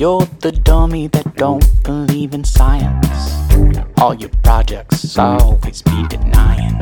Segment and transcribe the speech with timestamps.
[0.00, 3.06] You're the dummy that don't believe in science.
[3.98, 6.78] All your projects always be denying.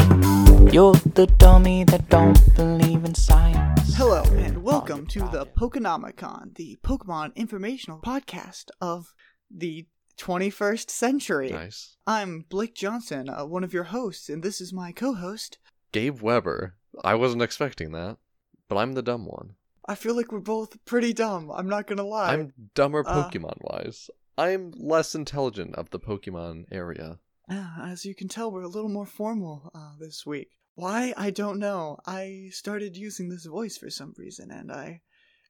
[0.73, 3.97] You're the dummy that don't believe in science.
[3.97, 5.59] Hello and welcome to the projects.
[5.59, 9.13] Pokenomicon, the Pokemon informational podcast of
[9.51, 11.51] the 21st century.
[11.51, 11.97] Nice.
[12.07, 15.59] I'm Blake Johnson, uh, one of your hosts, and this is my co-host.
[15.91, 16.77] Gabe Weber.
[17.03, 18.19] I wasn't expecting that,
[18.69, 19.57] but I'm the dumb one.
[19.89, 21.51] I feel like we're both pretty dumb.
[21.51, 22.35] I'm not gonna lie.
[22.35, 24.11] I'm dumber uh, Pokemon wise.
[24.37, 27.19] I'm less intelligent of the Pokemon area.
[27.51, 30.51] Uh, As you can tell, we're a little more formal uh, this week.
[30.75, 31.15] Why?
[31.17, 31.99] I don't know.
[32.07, 35.01] I started using this voice for some reason, and I,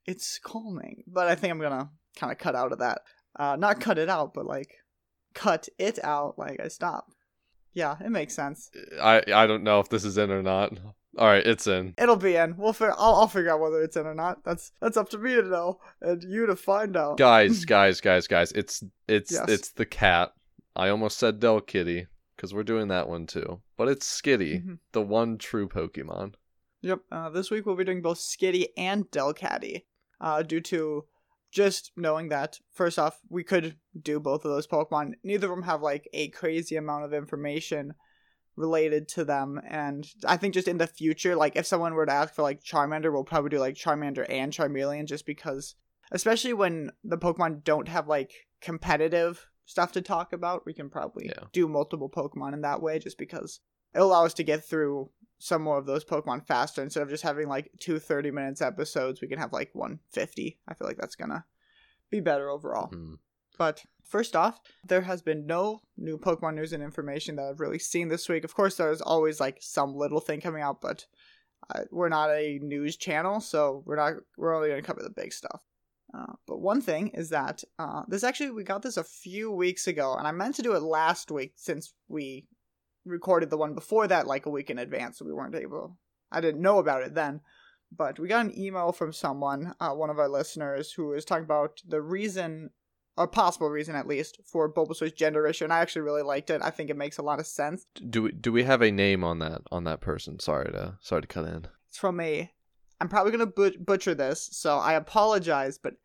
[0.05, 1.03] it's calming.
[1.05, 3.01] But I think I'm gonna kind of cut out of that.
[3.37, 4.71] Uh, not cut it out, but like,
[5.33, 6.39] cut it out.
[6.39, 7.11] Like I stop.
[7.73, 8.71] Yeah, it makes sense.
[9.01, 10.79] I I don't know if this is in or not.
[11.17, 11.95] All right, it's in.
[11.97, 12.55] It'll be in.
[12.57, 14.43] We'll fi- I'll, I'll figure out whether it's in or not.
[14.43, 17.17] That's that's up to me to know, and you to find out.
[17.17, 18.51] Guys, guys, guys, guys.
[18.51, 19.45] It's it's Yes.
[19.49, 20.33] it's the cat.
[20.75, 23.59] I almost said Del Kitty because we're doing that one too.
[23.75, 24.77] But it's Skitty, Mhm.
[24.91, 26.35] the one true Pokemon.
[26.81, 26.99] Yep.
[27.11, 29.85] Uh, this week we'll be doing both Skitty and Delcatty,
[30.21, 31.05] uh, due to
[31.51, 35.13] just knowing that first off we could do both of those Pokemon.
[35.23, 37.95] Neither of them have like a crazy amount of information
[38.59, 42.11] related to them, and I think just in the future, like if someone were to
[42.11, 45.75] ask for like Charmander, we'll probably do like Charmander and Charmeleon, just because,
[46.11, 51.27] especially when the Pokemon don't have like competitive stuff to talk about, we can probably
[51.27, 51.45] Yeah.
[51.53, 53.61] do multiple Pokemon in that way, just because
[53.95, 57.23] it'll allow us to get through some more of those Pokemon faster instead of just
[57.23, 59.21] having like two 30 minutes episodes.
[59.21, 60.59] We can have like 150.
[60.67, 61.45] I feel like that's gonna
[62.09, 62.87] be better overall.
[62.87, 63.13] Hmm.
[63.59, 67.77] But first off, there has been no new Pokemon news and information that I've really
[67.77, 68.45] seen this week.
[68.45, 71.05] Of course, there's always like some little thing coming out, but
[71.75, 74.13] uh, we're not a news channel, so we're not.
[74.37, 75.61] We're only gonna cover the big stuff.
[76.17, 79.87] Uh, but one thing is that uh, this actually we got this a few weeks
[79.87, 82.47] ago, and I meant to do it last week since we
[83.05, 85.97] recorded the one before that like a week in advance, so we weren't able.
[86.31, 87.41] I didn't know about it then,
[87.91, 91.43] but we got an email from someone, uh, one of our listeners, who was talking
[91.43, 92.69] about the reason,
[93.19, 96.61] or possible reason at least, for Bulbasaur's gender issue, and I actually really liked it.
[96.63, 97.85] I think it makes a lot of sense.
[98.09, 100.39] Do we do we have a name on that on that person?
[100.39, 101.67] Sorry to sorry to cut in.
[101.89, 102.49] It's from a.
[103.01, 105.95] I'm probably gonna but- butcher this, so I apologize, but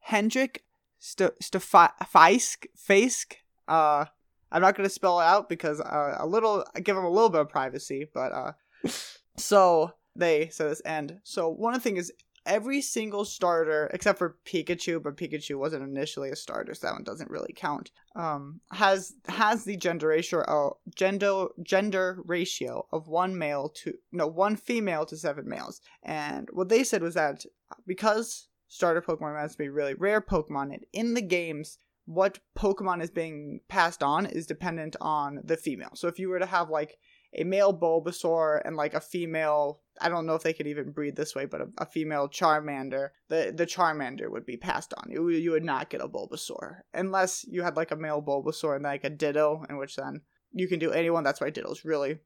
[0.00, 0.64] Hendrik
[0.98, 3.34] St- Stefaisk Faisk.
[3.66, 4.04] Uh,
[4.50, 6.66] I'm not gonna spell it out because uh, a little.
[6.76, 8.52] I give him a little bit of privacy, but uh,
[9.38, 12.12] so they say this and so one of the things is
[12.46, 17.04] every single starter except for Pikachu, but Pikachu wasn't initially a starter, so that one
[17.04, 17.90] doesn't really count.
[18.16, 24.26] Um, has has the gender ratio uh, gender gender ratio of one male to no
[24.26, 27.44] one female to seven males, and what they said was that
[27.86, 31.78] because starter Pokemon has to be really rare Pokemon, and in the games.
[32.04, 35.92] What Pokemon is being passed on is dependent on the female.
[35.94, 36.98] So if you were to have like
[37.34, 41.16] a male Bulbasaur and like a female I don't know if they could even breed
[41.16, 45.10] this way, but a, a female Charmander, the the Charmander would be passed on.
[45.10, 48.84] You you would not get a Bulbasaur unless you had like a male Bulbasaur and
[48.84, 50.22] like a Ditto, in which then
[50.52, 51.24] you can do anyone.
[51.24, 52.18] That's why Ditto's really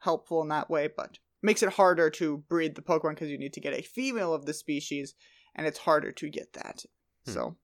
[0.00, 3.52] helpful in that way, but makes it harder to breed the Pokemon because you need
[3.54, 5.14] to get a female of the species,
[5.54, 6.84] and it's harder to get that.
[7.24, 7.30] Hmm.
[7.30, 7.56] So,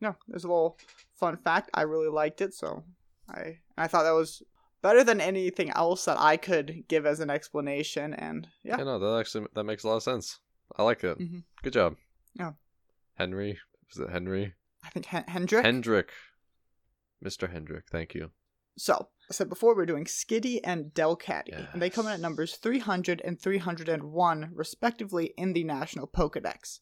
[0.00, 0.78] no, there's a little
[1.14, 1.70] fun fact.
[1.74, 2.84] I really liked it, so
[3.28, 4.42] I I thought that was
[4.82, 8.14] better than anything else that I could give as an explanation.
[8.14, 10.38] And yeah, Yeah, no, that actually that makes a lot of sense.
[10.76, 11.18] I like it.
[11.18, 11.44] Mhm.
[11.62, 11.96] Good job.
[12.34, 12.52] Yeah.
[13.14, 13.58] Henry,
[13.90, 14.54] is it Henry?
[14.84, 15.64] I think Hen- Hendrick.
[15.64, 16.12] Hendrick.
[17.24, 17.50] Mr.
[17.50, 18.30] Hendrick, thank you.
[18.76, 22.54] so I said before we're doing Skitty and Delcatty, and they come in at numbers
[22.56, 26.78] 300 and 301 respectively in the National Pokedex.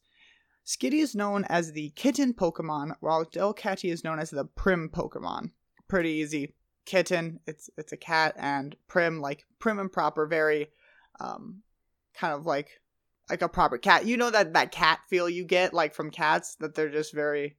[0.65, 5.51] Skitty is known as the kitten Pokemon, while Delcatty is known as the prim Pokemon.
[5.87, 6.53] Pretty easy.
[6.87, 10.69] Kitten, it's it's a cat, and prim, like prim and proper, very
[11.19, 11.61] um
[12.15, 12.81] kind of like
[13.29, 14.05] like a proper cat.
[14.05, 17.57] You know that that cat feel you get like from cats that they're just very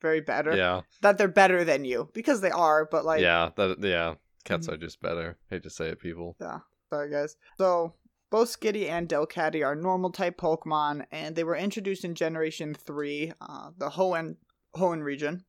[0.00, 0.56] very better.
[0.56, 4.14] Yeah, That they're better than you because they are, but like yeah, that yeah.
[4.44, 4.72] Cats Mhm.
[4.74, 5.36] are just better.
[5.50, 6.36] Hate to say it, people.
[6.40, 6.60] Yeah.
[6.88, 7.36] Sorry, guys.
[7.58, 7.94] So,
[8.30, 13.32] both Skitty and Delcatty are normal type Pokemon, and they were introduced in Generation 3,
[13.40, 14.36] uh, the Hoenn,
[14.76, 15.44] Hoenn region.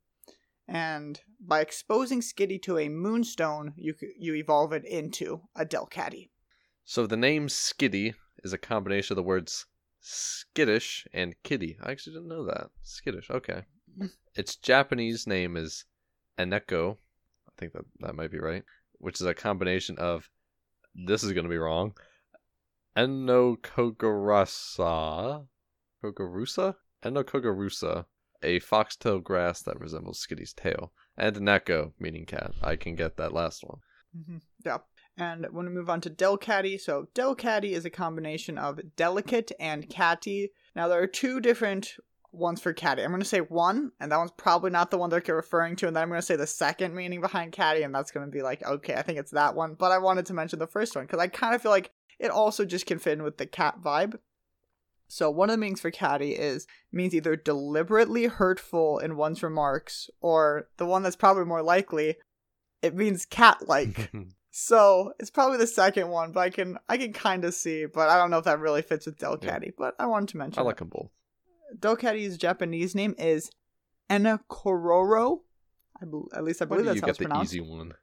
[0.71, 6.29] And by exposing Skitty to a Moonstone, you you evolve it into a Delcatty.
[6.85, 8.13] So the name Skitty
[8.43, 9.65] is a combination of the words
[9.99, 11.79] skittish and kitty.
[11.81, 12.69] I actually didn't know that.
[12.83, 13.31] Skittish.
[13.31, 13.63] Okay.
[14.35, 15.85] Its Japanese name is
[16.37, 16.97] Eneko.
[17.47, 18.63] I think that that might be right.
[18.99, 20.29] Which is a combination of
[20.93, 21.95] this is going to be wrong.
[22.95, 25.47] Enokogarasa.
[26.03, 26.75] Kogarusa?
[27.03, 28.05] Enokogarusa.
[28.43, 32.51] A foxtail grass that resembles Skitty's tail, and an echo, meaning cat.
[32.61, 33.79] I can get that last one.
[34.13, 34.77] hmm Yeah.
[35.17, 39.89] And when we move on to Delcatty, so Delcatty is a combination of delicate and
[39.89, 40.51] catty.
[40.75, 41.95] Now there are two different
[42.31, 43.03] ones for catty.
[43.03, 45.87] I'm going to say one, and that one's probably not the one they're referring to,
[45.87, 48.31] and then I'm going to say the second meaning behind catty, and that's going to
[48.31, 49.73] be like, okay, I think it's that one.
[49.73, 52.31] But I wanted to mention the first one because I kind of feel like it
[52.31, 54.19] also just can fit in with the cat vibe.
[55.11, 60.09] So one of the meanings for catty is means either deliberately hurtful in one's remarks,
[60.21, 62.15] or the one that's probably more likely,
[62.81, 64.11] it means cat-like.
[64.51, 68.09] So it's probably the second one, but I can I can kind of see, but
[68.09, 69.73] I don't know if that really fits with Delcatty.
[69.77, 71.11] But I wanted to mention I like them both.
[71.79, 73.51] Del Delcatty's Japanese name is
[74.09, 75.41] Enakororo.
[76.01, 77.93] I bel at least I believe that's you how get it's the easy one?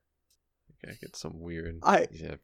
[0.85, 1.81] Okay, I get some weird.
[1.83, 2.37] I Yeah.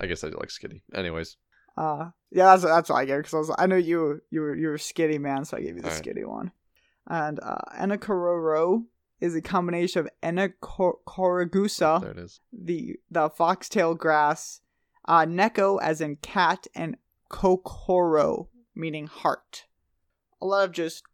[0.00, 0.82] I guess I like Skitty.
[0.94, 1.36] Anyways,
[1.76, 4.54] uh yeah that's that's what I get because I, was, I know you you were
[4.56, 6.04] you were skitty man, so I gave you the Alright.
[6.04, 6.52] skitty one.
[7.06, 8.84] And uh Enakororo
[9.20, 12.40] is a combination of Enakoragusa, there it is.
[12.52, 14.60] the the foxtail grass,
[15.06, 16.96] uh, neko as in cat, and
[17.30, 19.66] kokoro meaning heart.
[20.40, 21.04] A lot of just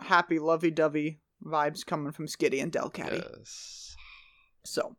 [0.00, 3.22] happy, lovey-dovey vibes coming from Skitty and Delcatty.
[3.36, 3.96] Yes.
[4.64, 4.96] So,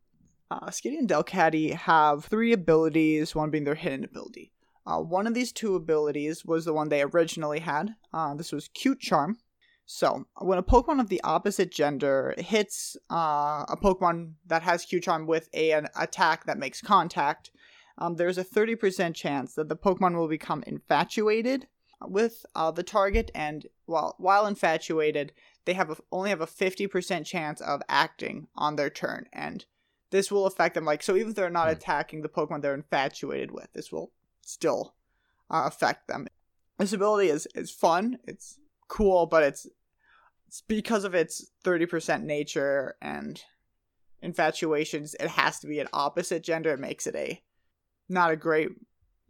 [0.51, 4.51] uh, Skitty and Delcatty have three abilities, one being their hidden ability.
[4.89, 7.95] Uh, one of these two abilities was the one they originally had.
[8.11, 9.37] Uh, this was Cute Charm.
[9.85, 15.03] So, when a Pokemon of the opposite gender hits uh, a Pokemon that has Cute
[15.03, 17.51] Charm with a, an attack that makes contact,
[17.99, 21.67] um, there's a 30% chance that the Pokemon will become infatuated
[22.07, 25.33] with uh, the target, and while while infatuated,
[25.65, 29.65] they have a, only have a 50% chance of acting on their turn, and
[30.09, 30.85] this will affect them.
[30.85, 31.73] Like so, even if they're not Hmm.
[31.73, 34.11] attacking the Pokemon they're infatuated with, this will
[34.49, 34.95] still
[35.49, 36.27] uh, affect them.
[36.77, 38.19] This ability is is fun.
[38.25, 38.57] It's
[38.87, 39.67] cool, but it's
[40.47, 43.41] it's because of its 30% nature and
[44.21, 45.15] infatuations.
[45.19, 46.73] It has to be an opposite gender.
[46.73, 47.41] It makes it a
[48.07, 48.69] not a great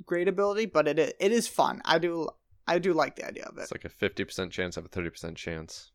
[0.05, 1.81] great ability, but it it is fun.
[1.85, 2.29] I do
[2.67, 3.61] I do like the idea of it.
[3.63, 5.91] It's like a fifty percent chance of a thirty percent chance.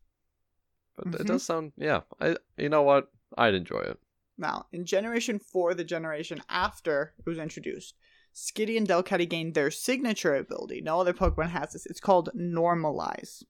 [0.97, 1.19] But Mhm.
[1.21, 2.01] it does sound yeah.
[2.19, 3.11] I you know what?
[3.37, 3.99] I'd enjoy it.
[4.37, 7.95] Now, in Generation 4, the generation after it was introduced,
[8.35, 10.81] Skitty and Delcatty gain their signature ability.
[10.81, 11.85] No other Pokemon has this.
[11.85, 13.43] It's called Normalize.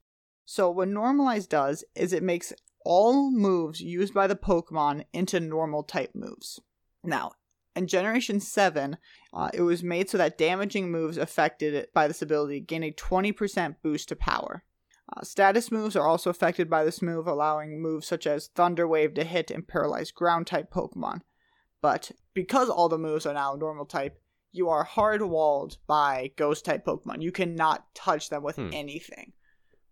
[0.46, 2.54] So, what Normalize does is it makes
[2.86, 6.62] all moves used by the Pokemon into normal type moves.
[7.04, 7.32] Now,
[7.76, 8.98] in Generation 7,
[9.34, 13.78] uh, it was made so that damaging moves affected by this ability gain a 20%
[13.82, 14.64] boost to power.
[15.12, 19.16] Uh, status moves are also affected by this move, allowing moves such as Thunder Wave
[19.16, 21.22] to hit and paralyze ground type Pokemon.
[21.82, 24.20] But because all the moves are now normal type,
[24.56, 27.22] you are hard walled by ghost type Pokemon.
[27.22, 28.70] You cannot touch them with Hmm.
[28.74, 29.34] anything.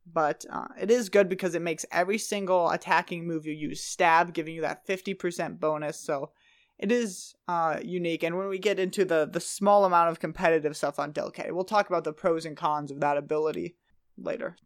[0.06, 4.34] But uh, it is good because it makes every single attacking move you use stab,
[4.34, 6.00] giving you that 50% bonus.
[6.00, 6.32] So
[6.78, 8.24] it is uh, unique.
[8.24, 11.64] And when we get into the, the small amount of competitive stuff on Delcatty, we'll
[11.64, 13.76] talk about the pros and cons of that ability
[14.18, 14.58] later.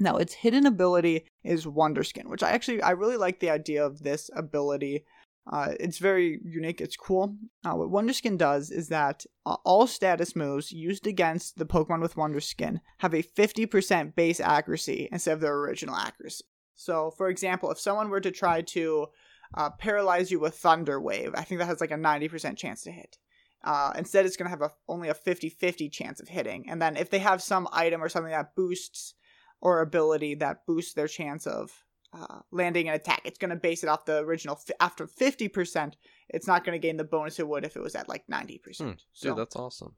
[0.00, 4.02] Now, its hidden ability is Wonderskin, which I actually I really like the idea of
[4.02, 5.04] this ability.
[5.50, 6.80] Uh, it's very unique.
[6.80, 7.34] It's cool.
[7.64, 12.16] Uh, what Wonderskin does is that uh, all status moves used against the Pokemon with
[12.16, 16.44] Wonderskin have a 50% base accuracy instead of their original accuracy.
[16.74, 19.06] So, for example, if someone were to try to
[19.54, 22.92] uh, paralyze you with Thunder Wave, I think that has like a 90% chance to
[22.92, 23.16] hit.
[23.64, 26.68] Uh, instead, it's going to have a, only a 50 50 chance of hitting.
[26.68, 29.14] And then if they have some item or something that boosts
[29.60, 33.20] or ability that boosts their chance of uh, landing an attack.
[33.24, 34.56] It's going to base it off the original.
[34.56, 35.92] Fi- after 50%,
[36.30, 38.76] it's not going to gain the bonus it would if it was at like 90%.
[38.78, 39.94] Hmm, so Dude, that's awesome.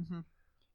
[0.00, 0.24] mhm.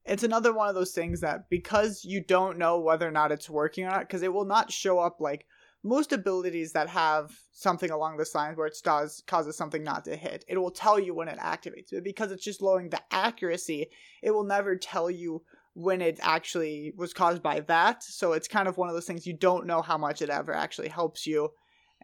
[0.05, 3.49] it's another one of those things that because you don't know whether or not it's
[3.49, 5.45] working or not, because it will not show up like
[5.83, 10.15] most abilities that have something along this line where it does causes something not to
[10.15, 10.45] hit.
[10.47, 13.87] It will tell you when it activates, but because it's just lowering the accuracy,
[14.21, 15.41] it will never tell you
[15.73, 18.03] when it actually was caused by that.
[18.03, 20.53] So it's kind of one of those things you don't know how much it ever
[20.53, 21.49] actually helps you,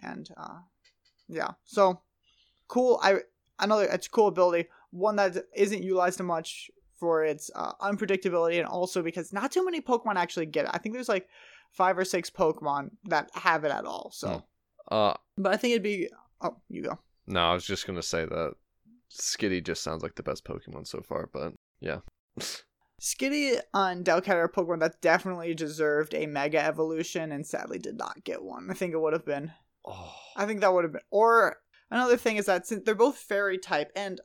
[0.02, 0.60] and uh,
[1.28, 2.02] yeah, so
[2.68, 3.00] cool.
[3.04, 3.20] I
[3.60, 6.70] another it's a cool ability, one that isn't utilized much
[7.00, 10.72] for its uh, unpredictability, and also because not too many Pokemon actually get it.
[10.74, 11.28] I think there's like
[11.72, 14.12] five or six Pokemon that have it at all.
[14.14, 14.44] So,
[14.90, 14.96] Hmm.
[14.96, 16.10] Uh, but I think it'd be.
[16.42, 16.98] Oh, you go.
[17.28, 18.54] no, I was just gonna say that
[19.12, 22.00] Skitty just sounds like the best Pokemon so far, but yeah.
[23.02, 28.24] Skitty on Delcat are Pokemon that definitely deserved a Mega Evolution and sadly did not
[28.24, 28.70] get one.
[28.72, 29.52] I think it would have been.
[29.86, 31.02] oh, I think that would have been.
[31.12, 31.58] Or
[31.92, 34.20] another thing is that since they're both fairy type, and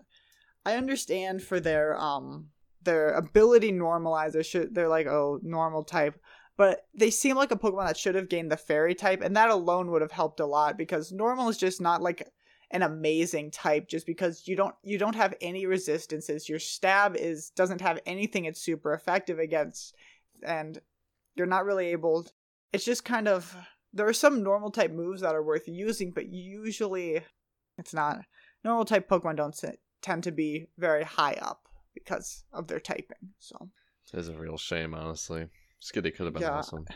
[0.64, 2.48] I understand for their um
[2.82, 6.18] their ability normalizer, should they're like oh normal type.
[6.56, 9.50] but they seem like a Pokemon that should have gained the Fairy type, and that
[9.50, 12.26] alone would have helped a lot because normal is just not like
[12.72, 16.48] an amazing type just because you don't you don't have any resistances.
[16.48, 19.94] Your stab is doesn't have anything it's super effective against,
[20.42, 20.80] and
[21.36, 22.26] you're not really able.
[22.72, 23.54] It's just kind of
[23.92, 27.20] there are some normal type moves that are worth using, but usually
[27.78, 28.20] it's not.
[28.64, 33.34] Normal type Pokemon don't sit, tend to be very high up because of their typing.
[33.38, 33.68] So
[34.14, 35.48] It's a real shame, honestly.
[35.82, 36.58] Skitty could have been Yeah.
[36.58, 36.86] awesome.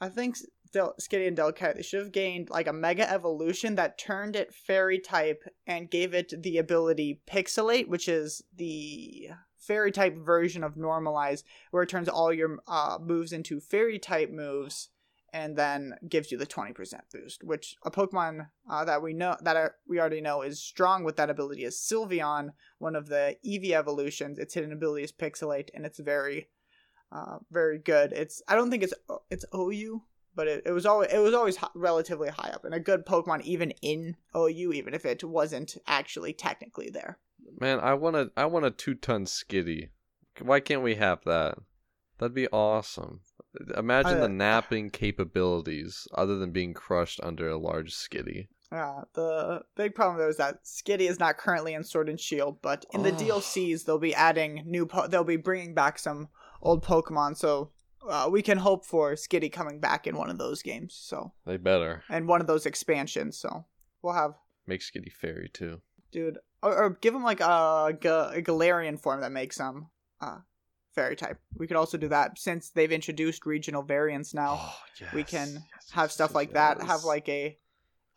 [0.00, 0.36] I think
[0.72, 4.54] Del- Skitty and Delcat they should have gained like a Mega Evolution that turned it
[4.54, 10.76] Fairy type and gave it the ability Pixelate, which is the Fairy type version of
[10.76, 14.88] Normalize, where it turns all your uh, moves into Fairy type moves,
[15.32, 17.44] and then gives you the twenty percent boost.
[17.44, 21.16] Which a Pokemon uh, that we know that uh, we already know is strong with
[21.16, 24.38] that ability is Sylveon, one of the Eevee evolutions.
[24.38, 26.48] Its hidden ability is Pixelate, and it's very
[27.12, 28.12] uh, very good.
[28.12, 28.94] It's I don't think it's
[29.30, 30.02] it's OU,
[30.38, 33.42] but it, it was always it was always relatively high up and a good Pokemon
[33.42, 37.18] even in OU, even if it wasn't actually technically there.
[37.60, 39.88] Man, I want a I want a two ton Skitty.
[40.40, 41.58] Why can't we have that?
[42.18, 43.22] That'd be awesome.
[43.76, 48.46] Imagine I- the napping capabilities other than being crushed under a large Skitty.
[48.70, 52.62] Uh, the big problem though is that Skitty is not currently in Sword and Shield,
[52.62, 53.10] but in the.
[53.10, 54.86] DLCs they'll be adding new.
[54.86, 56.28] Po- they'll be bringing back some
[56.62, 57.72] old Pokemon, so
[58.06, 60.94] uh, we can hope for Skitty coming back in one of those games.
[61.00, 63.38] So They better and one of those expansions.
[63.38, 63.64] So
[64.02, 64.34] we'll have
[64.66, 65.80] make Skitty fairy too.
[66.12, 67.92] dude, or, or give him like a, a
[68.42, 69.86] Galarian form that makes him
[70.20, 70.38] uh,
[70.94, 71.38] fairy type.
[71.56, 74.58] We could also do that since they've introduced regional variants now.
[74.60, 76.82] Oh, yes, we can yes, have yes, stuff like that.
[76.82, 77.56] Have like a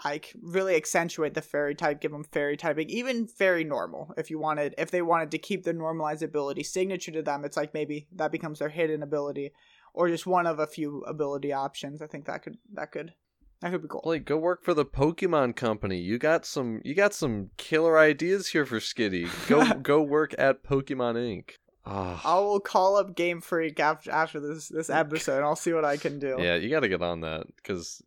[0.04, 2.02] like really accentuate the fairy type.
[2.02, 4.14] Give them fairy typing, even fairy normal.
[4.18, 7.56] If you wanted, if they wanted to keep the normalized ability signature to them, it's
[7.56, 9.52] like maybe that becomes their hidden ability,
[9.94, 12.02] or just one of a few ability options.
[12.02, 13.14] I think that could that could
[13.62, 14.02] that could be cool.
[14.04, 16.00] Blake, go work for the Pokemon Company.
[16.00, 19.30] You got some you got some killer ideas here for Skitty.
[19.48, 21.52] Go go work at Pokemon Inc.
[21.86, 25.38] Ah, I will call up Game Freak after after this this episode.
[25.38, 26.36] and I'll see what I can do.
[26.40, 28.02] yeah, you got to get on that because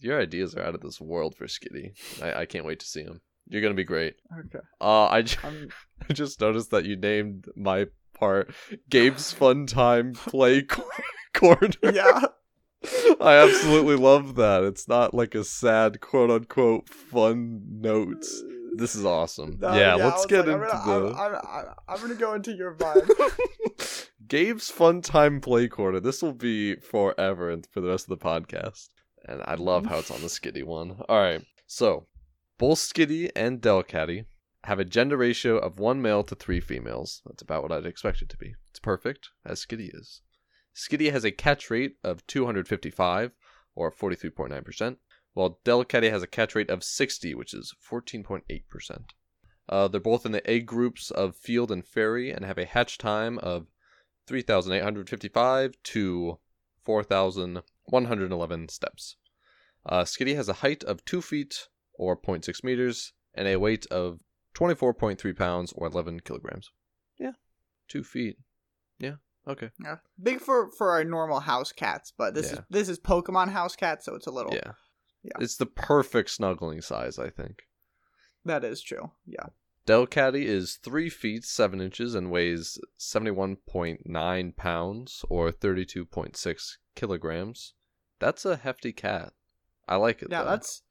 [0.00, 1.92] your ideas are out of this world for Skitty.
[2.22, 3.20] I, I can't wait to see them.
[3.48, 4.16] You're gonna be great.
[4.46, 4.64] Okay.
[4.80, 5.38] Uh, I, ju-
[6.08, 8.54] I just noticed that you named my part
[8.90, 10.84] Gabe's Fun Time Play Cor-
[11.34, 11.70] Corner.
[11.82, 12.20] yeah.
[13.20, 14.62] I absolutely love that.
[14.62, 18.42] It's not like a sad quote unquote fun notes.
[18.76, 19.58] This is awesome.
[19.60, 22.14] No, yeah, I let's get like, into I'm gonna, the I'm, I'm, I'm, I'm gonna
[22.14, 24.08] go into your vibe.
[24.26, 26.00] Gabe's Fun Time Play Corner.
[26.00, 28.88] This will be forever and for the rest of the podcast.
[29.26, 31.00] And I love how it's on the Skitty one.
[31.08, 31.42] All right.
[31.66, 32.06] So,
[32.58, 34.24] both Skitty and Delcatty
[34.64, 37.20] have a gender ratio of one male to three females.
[37.26, 38.54] That's about what I'd expect it to be.
[38.70, 40.22] It's perfect, as Skitty is.
[40.74, 43.32] Skitty has a catch rate of 255,
[43.74, 44.96] or 43.9%,
[45.34, 49.04] while Delcatty has a catch rate of 60, which is 14.8%.
[49.68, 52.98] Uh, they're both in the egg groups of Field and Fairy and have a hatch
[52.98, 53.66] time of
[54.26, 56.38] 3,855 to
[56.82, 59.16] 4,111 steps.
[59.86, 64.20] Uh, Skitty has a height of 2 feet or 0.6 meters and a weight of
[64.54, 66.70] 24.3 pounds or 11 kilograms.
[67.18, 67.32] Yeah,
[67.88, 68.36] 2 feet.
[68.98, 69.70] Yeah, okay.
[69.82, 69.96] yeah.
[70.22, 74.02] Big for for our normal house cats, but this is this is Pokemon house cat,
[74.04, 74.54] so it's a little.
[74.54, 74.72] Yeah.
[75.24, 75.38] Yeah.
[75.40, 77.62] It's the perfect snuggling size, I think.
[78.44, 79.10] That is true.
[79.26, 79.46] Yeah.
[79.86, 87.74] Delcatty is 3 feet 7 inches and weighs 71.9 pounds or 32.6 kilograms.
[88.18, 89.32] That's a hefty cat.
[89.86, 90.28] I like it.
[90.30, 90.50] Yeah, though.
[90.50, 90.82] that's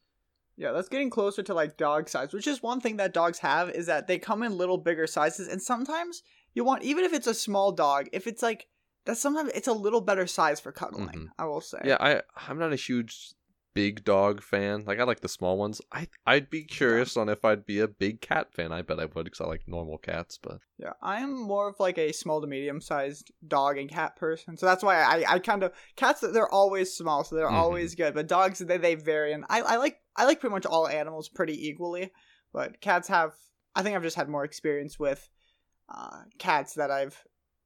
[0.56, 3.70] yeah, that's getting closer to like dog size, which is one thing that dogs have
[3.70, 7.28] is that they come in little bigger sizes, and sometimes you want even if it's
[7.28, 8.68] a small dog, if it's like
[9.06, 11.08] that's sometimes it's a little better size for cuddling.
[11.08, 11.28] Mhm.
[11.38, 11.80] I will say.
[11.84, 13.34] Yeah, I I'm not a huge
[13.74, 14.84] big dog fan.
[14.86, 15.82] Like I like the small ones.
[15.92, 18.72] I I'd be curious on if I'd be a big cat fan.
[18.72, 20.38] I bet I would because I like normal cats.
[20.42, 24.16] But Yeah, I am more of like a small to medium sized dog and cat
[24.16, 26.22] person, so that's why I, I kind of cats.
[26.22, 27.54] They're always small, so they're Mhm.
[27.54, 28.14] always good.
[28.14, 31.30] But dogs, they they vary, and I, I like I like pretty much all animals
[31.30, 32.12] pretty equally.
[32.52, 33.34] But cats have,
[33.76, 35.28] I think I've just had more experience with
[35.90, 37.22] uh, cats that I've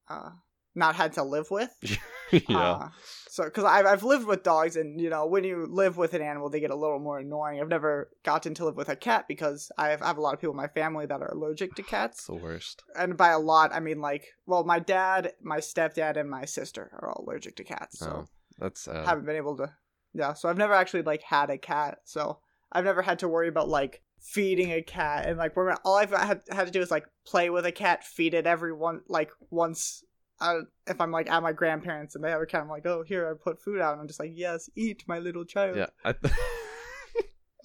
[0.10, 0.30] uh,
[0.78, 1.72] not had to live with.
[2.32, 2.90] yeah, Uh,
[3.30, 6.22] so, because I've I've lived with dogs, and you know, when you live with an
[6.22, 7.60] animal, they get a little more annoying.
[7.60, 10.34] I've never gotten to live with a cat because I have, I have a lot
[10.34, 12.84] of people in my family that are allergic to cats the worst.
[12.96, 16.90] and by a lot I mean like well my dad, my stepdad, and my sister
[17.02, 18.28] are all allergic to cats, so Oh,
[18.60, 19.06] that's sad.
[19.06, 19.72] haven't been able to.
[20.14, 22.40] Yeah, so I've never actually like had a cat, so
[22.72, 25.54] I've never had to worry about like feeding a cat and like
[25.86, 28.74] all I've had had to do is like play with a cat, feed it every
[28.74, 30.04] one like once
[30.42, 33.30] if I'm like at my grandparents and they have a cat, I'm like, oh, here
[33.30, 33.94] I put food out.
[33.94, 35.78] And I'm just like, yes, eat, my little child.
[35.78, 36.34] Yeah, I, th-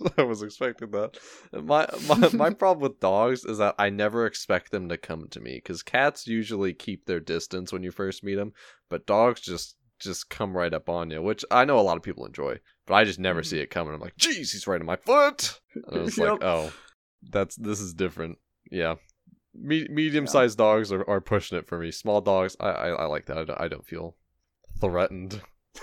[0.18, 1.18] I was expecting that.
[1.52, 5.40] My, my my problem with dogs is that I never expect them to come to
[5.40, 8.52] me because cats usually keep their distance when you first meet them,
[8.88, 12.02] but dogs just just come right up on you, which I know a lot of
[12.02, 13.64] people enjoy, but I just never see mm-hmm.
[13.64, 13.94] it coming.
[13.94, 15.60] I'm like, jeez, he's right on my foot.
[15.74, 16.72] And I was like, oh,
[17.22, 18.38] that's this is different.
[18.70, 18.96] Yeah.
[19.54, 21.90] Me- medium sized dogs are, are pushing it for me.
[21.90, 23.38] Small dogs, I, I, I like that.
[23.38, 24.16] I don't, I don't feel
[24.80, 25.40] threatened.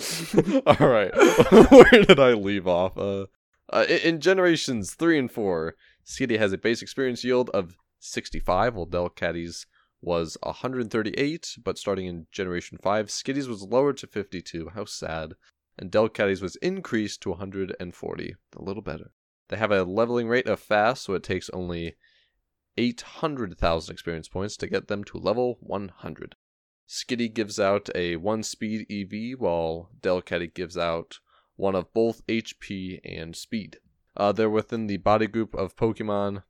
[0.66, 1.14] All right,
[1.70, 2.96] where did I leave off?
[2.96, 3.26] Uh,
[3.70, 5.74] uh, in, generations three and four,
[6.04, 9.66] Skitty has a base experience yield of 65, while Delcatty's
[10.00, 11.56] was 138.
[11.62, 14.70] But starting in generation five, Skitty's was lowered to 52.
[14.74, 15.34] How sad.
[15.78, 18.34] And Delcatty's was increased to 140.
[18.56, 19.12] A little better.
[19.48, 21.96] They have a leveling rate of fast, so it takes only
[22.76, 26.36] 800,000 experience points to get them to level 100.
[26.88, 31.18] Skitty gives out a 1 speed EV, while Delcatty gives out
[31.56, 33.78] one of both HP and speed.
[34.16, 36.42] Uh, they're within the body group of Pokemon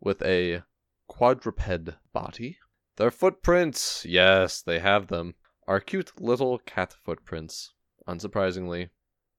[0.00, 0.62] with a
[1.08, 2.58] quadruped body.
[2.96, 5.34] Their footprints, yes, they have them,
[5.66, 7.74] are cute little cat footprints.
[8.08, 8.90] Unsurprisingly,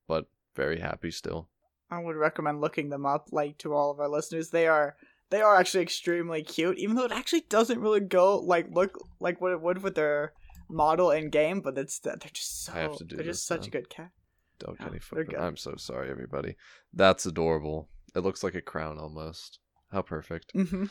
[0.08, 1.50] but very happy still.
[1.90, 4.50] I would recommend looking them up, like to all of our listeners.
[4.50, 4.96] They are
[5.34, 9.42] they are actually extremely cute, even though it actually doesn't really go like look like
[9.42, 10.34] what it would with their
[10.70, 13.62] model in game, but it's they're just so I have to do they're just such
[13.62, 13.68] now.
[13.68, 14.12] a good cat.
[14.60, 15.30] They're footprint.
[15.32, 15.40] good.
[15.40, 16.56] I'm so sorry, everybody.
[16.94, 17.90] That's adorable.
[18.16, 19.58] It looks like a crown almost.
[19.92, 20.52] How perfect.
[20.54, 20.86] hmm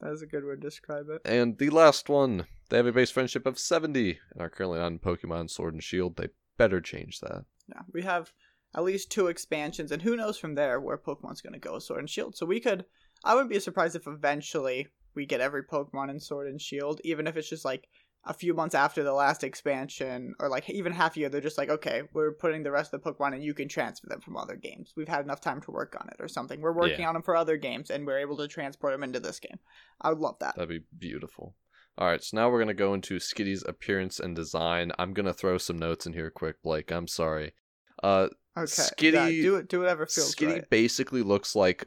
[0.00, 1.20] That is a good way to describe it.
[1.24, 4.98] And the last one, they have a base friendship of 70 and are currently on
[5.00, 6.16] Pokemon Sword and Shield.
[6.16, 7.44] They better change that.
[7.68, 8.32] Yeah, we have
[8.74, 11.84] at least two expansions, and who knows from there where Pokemon's going to go, with
[11.84, 12.36] Sword and Shield.
[12.36, 12.84] So we could,
[13.24, 17.26] I wouldn't be surprised if eventually we get every Pokemon in Sword and Shield, even
[17.26, 17.88] if it's just like
[18.24, 21.28] a few months after the last expansion, or like even half a year.
[21.28, 24.06] They're just like, okay, we're putting the rest of the Pokemon, and you can transfer
[24.08, 24.92] them from other games.
[24.96, 26.60] We've had enough time to work on it, or something.
[26.60, 27.08] We're working Yeah.
[27.08, 29.58] on them for other games, and we're able to transport them into this game.
[30.00, 30.56] I would love that.
[30.56, 31.54] That'd be beautiful.
[31.96, 34.92] All right, so now we're going to go into Skitty's appearance and design.
[34.98, 36.92] I'm going to throw some notes in here quick, Blake.
[36.92, 37.54] I'm sorry.
[38.02, 39.68] Uh, Okay, Skitty- yeah, do it.
[39.68, 40.70] Do whatever feels Skitty right.
[40.70, 41.86] basically looks like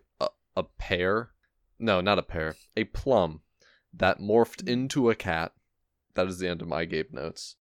[0.55, 1.31] a, pear.
[1.79, 2.55] No, not a pear.
[2.75, 3.41] A plum
[3.93, 5.53] that morphed into a cat.
[6.15, 7.55] That is the end of my Gabe notes.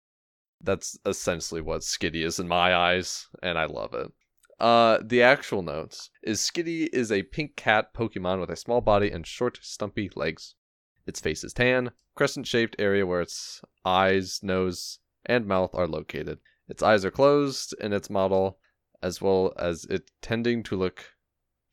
[0.61, 4.11] That's essentially what Skitty is in my eyes, and I love it.
[4.59, 9.11] Uh, the actual notes is Skitty is a pink cat Pokemon with a small body
[9.11, 10.55] and short, stumpy legs.
[11.07, 16.38] Its face is tan, crescent-shaped area where its eyes, nose, and mouth are located.
[16.68, 18.59] Its eyes are closed in its model,
[19.03, 21.05] as well as it tending to look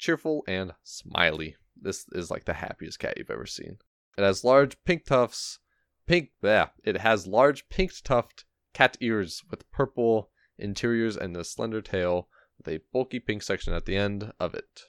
[0.04, 1.56] cheerful and smiley.
[1.82, 3.78] This is like the happiest cat you've ever seen.
[4.18, 5.60] It has large pink tufts,
[6.06, 6.32] pink.
[6.42, 12.28] Yeah, it has large pink tuft cat ears with purple interiors and a slender tail
[12.58, 14.82] with a bulky pink section at the end of it.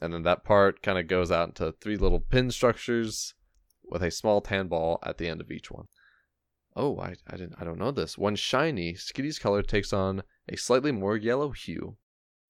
[0.00, 3.34] And then that part kind of goes out into three little pin structures
[3.84, 5.86] with a small tan ball at the end of each one.
[6.74, 8.16] Oh, I, I didn't I don't know this.
[8.16, 11.98] When shiny, Skitty's color takes on a slightly more yellow hue.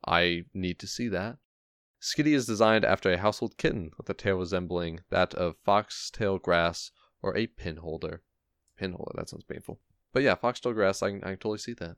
[0.07, 1.39] I need to see that.
[2.07, 6.93] Skitty is designed after a household kitten with a tail resembling that of foxtail grass
[7.21, 8.21] or a pinholder.
[8.81, 9.81] Pinholder, that sounds painful.
[10.13, 11.97] But yeah, foxtail grass, I can, I can totally see that.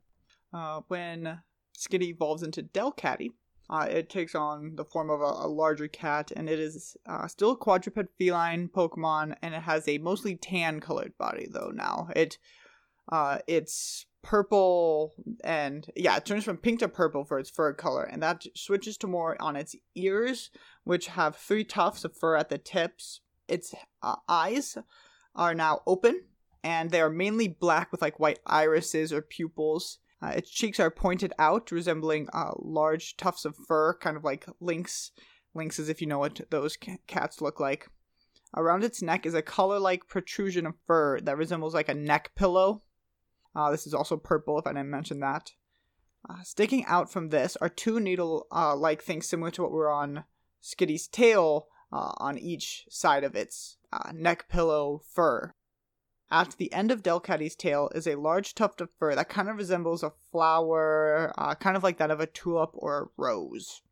[0.54, 1.40] uh, when
[1.76, 3.32] Skitty evolves into Delcatty,
[3.68, 7.26] uh, it takes on the form of a, a larger cat, and it is uh,
[7.28, 11.70] still a quadruped feline Pokemon, and it has a mostly tan colored body though.
[11.74, 12.38] Now it,
[13.12, 18.04] uh, it's purple, and yeah, it turns from pink to purple for its fur color,
[18.04, 20.50] and that switches to more on its ears,
[20.84, 23.20] which have three tufts of fur at the tips.
[23.46, 24.76] Its uh, eyes
[25.34, 26.22] are now open,
[26.62, 29.98] and they are mainly black with like white irises or pupils.
[30.20, 34.46] Uh, its cheeks are pointed out, resembling uh, large tufts of fur, kind of like
[34.60, 35.12] lynx.
[35.54, 37.88] Lynxes, if you know what those ca- cats look like.
[38.56, 42.82] Around its neck is a color-like protrusion of fur that resembles like a neck pillow.
[43.58, 45.50] Uh, this is also purple, if I didn't mention that.
[46.30, 50.22] Uh, sticking out from this are two needle-like things similar to what were on
[50.62, 55.54] Skitty's tail uh, on each side of its uh, neck pillow fur.
[56.30, 59.56] At the end of Delcatty's tail is a large tuft of fur that kind of
[59.56, 63.82] resembles a flower, uh, kind of like that of a tulip or a rose.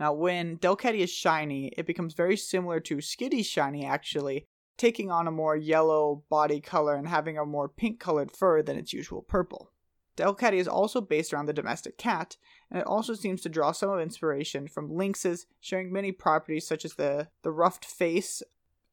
[0.00, 4.48] Now, when Delcatty is shiny, it becomes very similar to Skitty's shiny, actually,
[4.80, 8.78] taking on a more yellow body color and having a more pink colored fur than
[8.78, 9.70] its usual purple.
[10.16, 12.38] Delcatty is also based around the domestic cat,
[12.70, 16.94] and it also seems to draw some inspiration from lynxes, sharing many properties such as
[16.94, 18.42] the, the ruffed face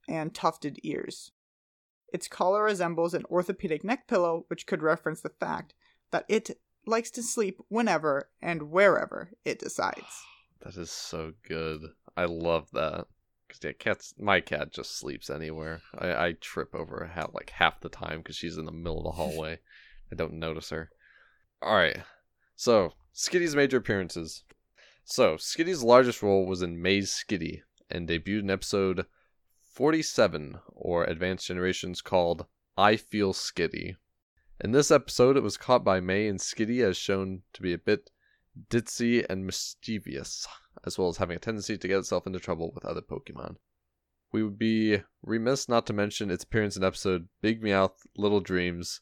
[0.10, 1.32] and tufted ears.
[2.12, 5.74] Its collar resembles an orthopedic neck pillow, which could reference the fact
[6.12, 10.26] that it likes to sleep whenever and wherever it decides.
[10.64, 11.82] That is so good.
[12.18, 13.08] I love that.
[13.62, 14.14] Yeah, cats.
[14.20, 15.82] My cat just sleeps anywhere.
[15.98, 19.00] I, I trip over her hat like half the time because she's in the middle
[19.00, 19.60] of the hallway.
[20.12, 20.90] I don't notice her.
[21.62, 22.04] All right.
[22.56, 24.44] So Skitty's major appearances.
[25.04, 29.06] So Skitty's largest role was in May's Skitty and debuted in episode
[29.74, 32.46] 47 or Advanced Generations called
[32.78, 33.96] I Feel Skitty.
[34.60, 37.78] In this episode, it was caught by May and Skitty as shown to be a
[37.78, 38.10] bit
[38.70, 40.48] ditzy and mischievous,
[40.86, 43.56] as well as having a tendency to get itself into trouble with other Pokemon.
[44.32, 49.00] We would be remiss not to mention its appearance in episode Big Meowth Little Dreams,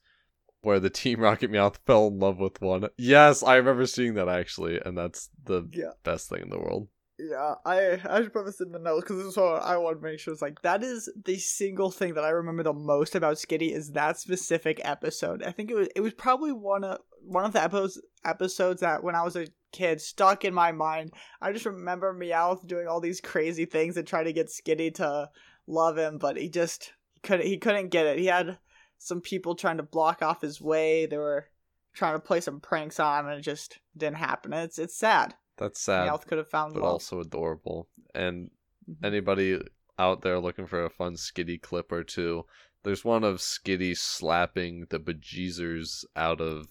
[0.61, 2.87] where the Team Rocket Meowth fell in love with one.
[2.97, 5.91] Yes, I remember seeing that actually, and that's the Yeah.
[6.03, 6.87] best thing in the world.
[7.17, 9.97] Yeah, I I should put this in the notes because this is what I want
[9.97, 10.33] to make sure.
[10.33, 13.93] It's like that is the single thing that I remember the most about Skitty is
[13.93, 15.41] that specific episode.
[15.41, 19.01] I think it was it was probably one of one of the episodes episodes that
[19.01, 21.13] when I was a kid stuck in my mind.
[21.41, 25.29] I just remember Meowth doing all these crazy things and trying to get Skitty to
[25.67, 28.19] love him, but he just he couldn't he couldn't get it.
[28.19, 28.57] He had
[28.97, 31.05] some people trying to block off his way.
[31.05, 31.47] They were
[31.93, 34.53] trying to play some pranks on him, and it just didn't happen.
[34.53, 35.35] And it's it's sad.
[35.57, 36.93] That's sad, Meowth could have found but love.
[36.93, 37.87] also adorable.
[38.13, 38.51] And
[38.89, 39.05] Mhm.
[39.05, 39.59] anybody
[39.97, 42.45] out there looking for a fun Skitty clip or two,
[42.83, 46.67] there's one of Skitty slapping the bejeezers out of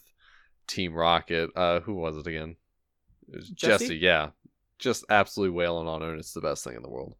[0.67, 1.51] Team Rocket.
[1.57, 2.57] Uh, who was it again?
[3.29, 3.87] It Jessie?
[3.87, 3.97] Jessie?
[3.97, 4.31] yeah.
[4.79, 7.15] Just absolutely wailing on her, and it's the best thing in the world.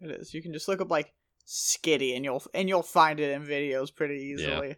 [0.00, 0.34] It is.
[0.34, 1.12] You can just look up like
[1.46, 4.76] Skitty, and you'll and you'll find it in videos pretty easily.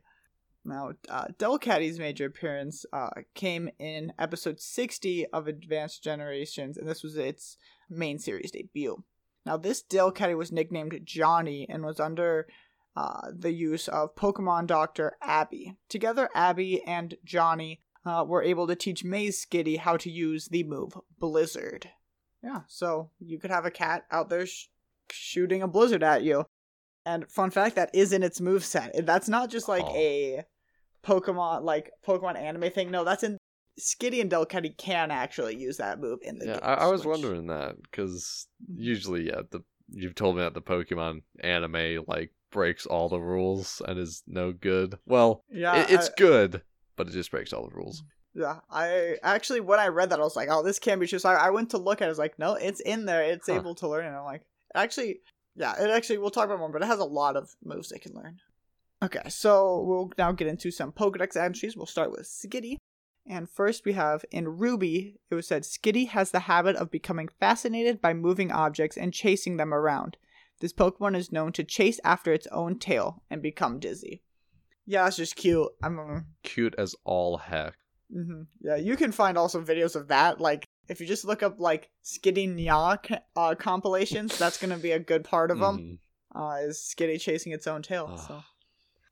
[0.65, 7.03] Now, uh, Delcatty's major appearance uh, came in episode 60 of Advanced Generations, and this
[7.03, 7.57] was its
[7.91, 9.03] main series debut.
[9.45, 12.47] Now, this Delcatty was nicknamed Johnny and was under
[12.97, 15.77] uh, the use of Pokemon Doctor Abby.
[15.89, 20.65] Together, Abby and Johnny uh, were able to teach May's Skitty how to use the
[20.65, 21.91] move Blizzard.
[22.43, 24.67] Yeah, so you could have a cat out there sh-
[25.11, 26.45] shooting a blizzard at you.
[27.07, 29.07] And fun fact, that is in its move set.
[29.07, 29.95] That's not just like Oh.
[29.97, 30.45] a
[31.05, 32.91] Pokemon like Pokemon anime thing.
[32.91, 33.39] No, that's in
[33.81, 36.61] Skitty and Delcatty can actually use that move in the Yeah, game.
[36.63, 40.63] I, I was which- wondering that because usually, yeah, the you've told me that the
[40.63, 44.99] Pokemon anime like breaks all the rules and is no good.
[45.07, 46.63] Well, Yeah, it, it's I- good,
[46.97, 48.03] but it just breaks all the rules.
[48.35, 51.19] Yeah, I actually when I read that I was like, oh, this can't be true.
[51.19, 52.07] So I, I went to look at it.
[52.07, 53.23] I was like, no, it's in there.
[53.23, 53.57] It's Huh.
[53.57, 54.07] able to learn.
[54.07, 54.43] And I'm like,
[54.75, 55.21] actually,
[55.55, 57.99] yeah, it actually we'll talk about more, but it has a lot of moves they
[57.99, 58.39] can learn.
[59.03, 61.77] Okay, so we'll now get into some Pokedex entries.
[61.77, 62.77] We'll start with Skitty.
[63.29, 67.29] And first we have in Ruby, it was said Skitty has the habit of becoming
[67.39, 70.17] fascinated by moving objects and chasing them around.
[70.61, 74.23] This Pokemon is known to chase after its own tail and become dizzy.
[74.87, 75.69] Yeah, it's just cute.
[75.83, 77.75] I'm Cute as all heck.
[78.13, 80.41] hmm Yeah, you can find also videos of that.
[80.41, 84.91] Like, if you just look up like Skitty Nya c- uh, compilations, that's gonna be
[84.93, 85.79] a good part of them.
[85.79, 85.99] Mhm.
[86.35, 88.09] Uh, is Skitty chasing its own tail?
[88.11, 88.17] Ah.
[88.17, 88.43] So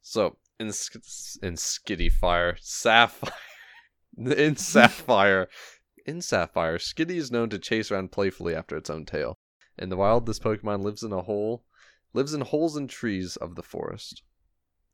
[0.02, 3.32] So in Sk- in Skitty Fire, Sapphire,
[4.16, 5.48] in Sapphire,
[6.06, 9.36] in Sapphire, Skitty is known to chase around playfully after its own tail.
[9.78, 11.64] In the wild, this Pokemon lives in a hole,
[12.12, 14.22] lives in holes in trees of the forest.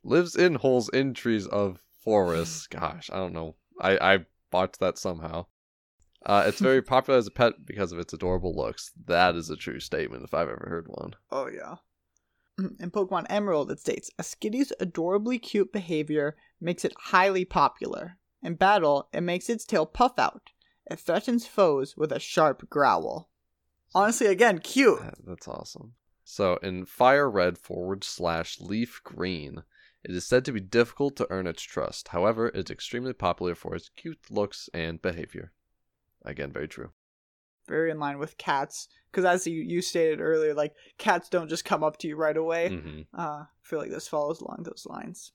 [0.07, 2.66] Lives in holes in trees of forests.
[2.71, 3.57] Gosh, I don't know.
[3.81, 5.47] I I botched that somehow.
[6.25, 8.92] Uh, it's very popular as a pet because of its adorable looks.
[9.07, 11.14] That is a true statement if I've ever heard one.
[11.33, 11.77] Oh yeah.
[12.79, 18.19] In Pokemon Emerald, it states a Skitty's adorably cute behavior makes it highly popular.
[18.45, 20.53] In battle, it makes its tail puff out.
[20.88, 23.29] It threatens foes with a sharp growl.
[23.92, 25.01] Honestly, again, cute.
[25.27, 25.95] That's awesome.
[26.23, 29.64] So in Fire Red forward slash Leaf Green,
[30.09, 32.09] it is said to be difficult to earn its trust.
[32.09, 35.53] However, it's extremely popular for its cute looks and behavior.
[36.25, 36.90] Again, very true.
[37.69, 41.64] Very in line with cats, because as you, you stated earlier, like cats don't just
[41.64, 42.69] come up to you right away.
[42.69, 45.33] hmm Uh, I feel like this follows along those lines.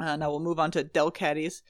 [0.00, 1.62] Uh, now we'll move on to Delcatty's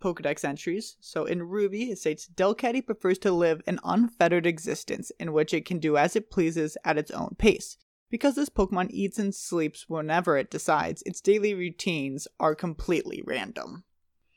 [0.00, 0.96] Pokedex entries.
[1.00, 5.64] So in Ruby, it states Delcatty prefers to live an unfettered existence in which it
[5.64, 7.76] can do as it pleases at its own pace.
[8.10, 13.84] Because this Pokemon eats and sleeps whenever it decides, its daily routines are completely random.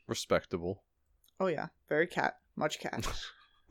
[0.07, 0.83] Respectable.
[1.39, 3.07] Oh yeah, very cat, much cat.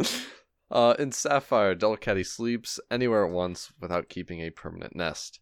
[0.70, 5.40] uh, in Sapphire, Delcatty sleeps anywhere at once without keeping a permanent nest.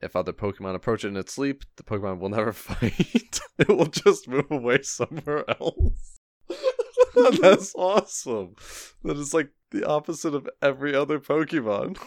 [0.00, 3.40] If other Pokemon approach it in its sleep, the Pokemon will never fight.
[3.58, 6.20] it will just move away somewhere else.
[7.40, 8.54] That's awesome.
[9.02, 11.98] That is like the opposite of every other Pokemon.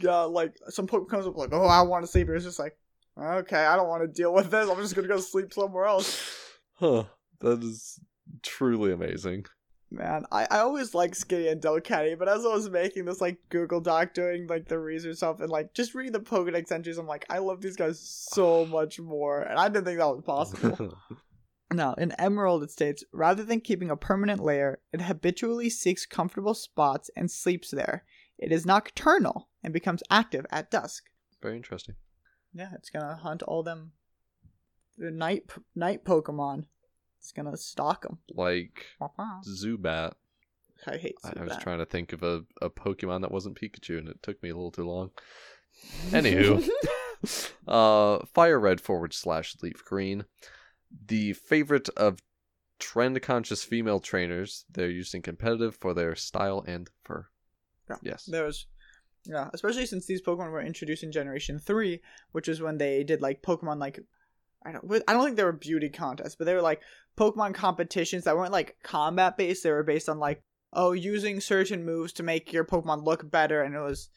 [0.00, 2.28] Yeah, like some Pokemon comes up like, oh, I want to sleep.
[2.28, 2.76] It's just like,
[3.18, 4.68] Okay, I don't want to deal with this.
[4.68, 6.38] I'm just gonna go sleep somewhere else.
[6.76, 7.04] Huh.
[7.38, 8.00] That is
[8.42, 9.44] truly amazing.
[9.88, 13.38] Man, I, I always like Skitty and Delcatty, but as I was making this like
[13.50, 17.06] Google Doc doing like the research stuff and like just reading the Pokedex entries, I'm
[17.06, 20.98] like, I love these guys so much more, and I didn't think that was possible.
[21.72, 26.54] now, in Emerald, it states rather than keeping a permanent lair, it habitually seeks comfortable
[26.54, 28.02] spots and sleeps there.
[28.42, 31.04] It is nocturnal and becomes active at dusk.
[31.40, 31.94] Very interesting.
[32.52, 33.92] Yeah, it's gonna hunt all them
[34.98, 35.44] the night
[35.76, 36.64] night Pokemon.
[37.20, 38.18] It's gonna stalk them.
[38.34, 38.84] Like
[39.46, 40.14] Zubat.
[40.88, 41.40] I hate I, Zubat.
[41.40, 44.42] I was trying to think of a, a Pokemon that wasn't Pikachu, and it took
[44.42, 45.12] me a little too long.
[46.10, 46.68] Anywho,
[47.68, 50.24] uh, Fire Red forward slash Leaf Green,
[51.06, 52.18] the favorite of
[52.80, 54.64] trend conscious female trainers.
[54.68, 57.28] They're used in competitive for their style and fur.
[57.88, 57.96] Yeah.
[58.02, 58.24] Yes.
[58.24, 58.66] There was,
[59.24, 62.00] yeah, especially since these Pokemon were introduced in Generation Three,
[62.32, 64.00] which is when they did like Pokemon like,
[64.64, 66.80] I don't, I don't think they were beauty contests, but they were like
[67.16, 69.62] Pokemon competitions that weren't like combat based.
[69.62, 70.40] They were based on like,
[70.72, 74.08] oh, using certain moves to make your Pokemon look better, and it was,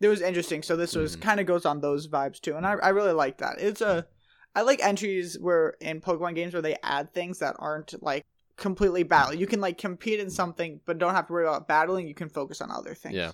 [0.00, 0.62] it was interesting.
[0.62, 1.20] So this was Mhm.
[1.22, 3.60] kind of goes on those vibes too, and I, I really like that.
[3.60, 4.06] It's a,
[4.54, 8.24] I like entries where in Pokemon games where they add things that aren't like
[8.56, 9.34] completely battle.
[9.34, 12.08] You can like compete in something, but don't have to worry about battling.
[12.08, 13.14] You can focus on other things.
[13.14, 13.32] Yeah.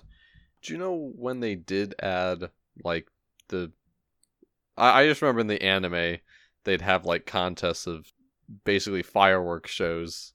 [0.61, 2.49] Do you know when they did add
[2.83, 3.07] like
[3.49, 3.71] the?
[4.77, 6.17] I, I just remember in the anime
[6.63, 8.11] they'd have like contests of
[8.63, 10.33] basically fireworks shows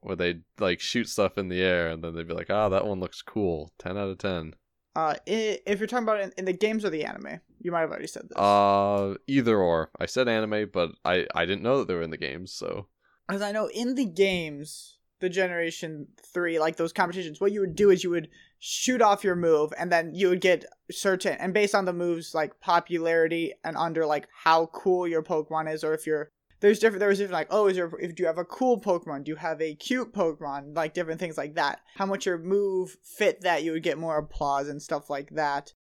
[0.00, 2.86] where they'd like shoot stuff in the air and then they'd be like, ah, that
[2.86, 4.54] one looks cool, ten out of ten.
[4.94, 7.90] Uh, if you're talking about in, in the games or the anime, you might have
[7.90, 8.36] already said this.
[8.36, 9.90] Uh, either or.
[9.98, 12.88] I said anime, but I I didn't know that they were in the games, so
[13.28, 17.74] As I know, in the games, the Generation Three, like those competitions, what you would
[17.74, 21.52] do is you would shoot off your move, and then you would get certain, and
[21.52, 25.94] based on the move's like popularity and under like how cool your Pokemon is, or
[25.94, 28.38] if you're there's different there was different like oh is there if do you have
[28.38, 31.80] a cool Pokemon, do you have a cute Pokemon, like different things like that.
[31.96, 35.72] How much your move fit that you would get more applause and stuff like that.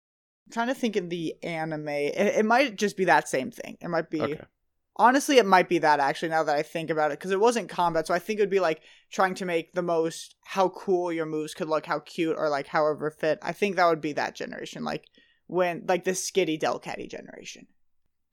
[0.48, 3.78] I'm trying to think in the anime, it, it might just be that same thing.
[3.82, 4.22] It might be.
[4.22, 4.42] okay.
[4.98, 6.30] Honestly, it might be that actually.
[6.30, 8.50] Now that I think about it, because it wasn't combat, so I think it would
[8.50, 8.82] be like
[9.12, 12.68] trying to make the most how cool your moves could look, how cute, or like
[12.68, 13.40] however fit.
[13.42, 15.06] I think that would be that generation, like
[15.46, 17.68] when like the Skitty Delcatty generation.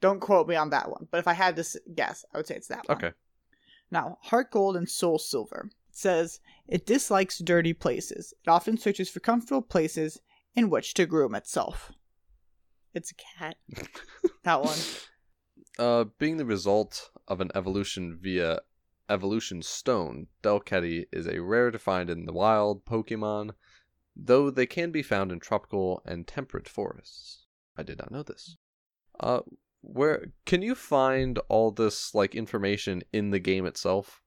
[0.00, 2.56] Don't quote me on that one, but if I had to guess, I would say
[2.56, 2.98] it's that one.
[2.98, 3.12] Okay.
[3.90, 8.34] Now, Heart Gold and Soul Silver it says it dislikes dirty places.
[8.44, 10.20] It often searches for comfortable places
[10.54, 11.92] in which to groom itself.
[12.92, 13.56] It's a cat.
[14.44, 14.78] that one.
[15.78, 18.60] Uh, being the result of an evolution via
[19.08, 23.50] evolution stone, Delcatty is a rare to find in the wild Pokemon,
[24.14, 27.46] though they can be found in tropical and temperate forests.
[27.76, 28.56] I did not know this.
[29.18, 29.40] Uh,
[29.80, 34.22] where can you find all this like information in the game itself?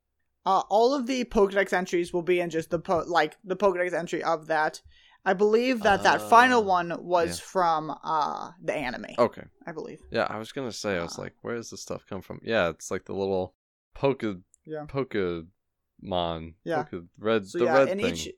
[0.45, 3.93] Uh, all of the Pokedex entries will be in just the po- like the Pokedex
[3.93, 4.81] entry of that.
[5.29, 7.45] I believe that that final Ah, one was yeah.
[7.53, 9.07] from uh the anime.
[9.19, 9.43] Okay.
[9.69, 9.99] I believe.
[10.09, 11.23] Yeah, I was gonna say, I was Ah.
[11.23, 12.39] like, where does this stuff come from?
[12.43, 13.53] Yeah, it's like the little
[13.93, 14.23] Poke
[14.65, 14.85] Yeah.
[14.87, 16.53] Pokemon.
[16.63, 16.83] Yeah.
[16.83, 18.13] Poke, red So the yeah, red in thing.
[18.13, 18.29] each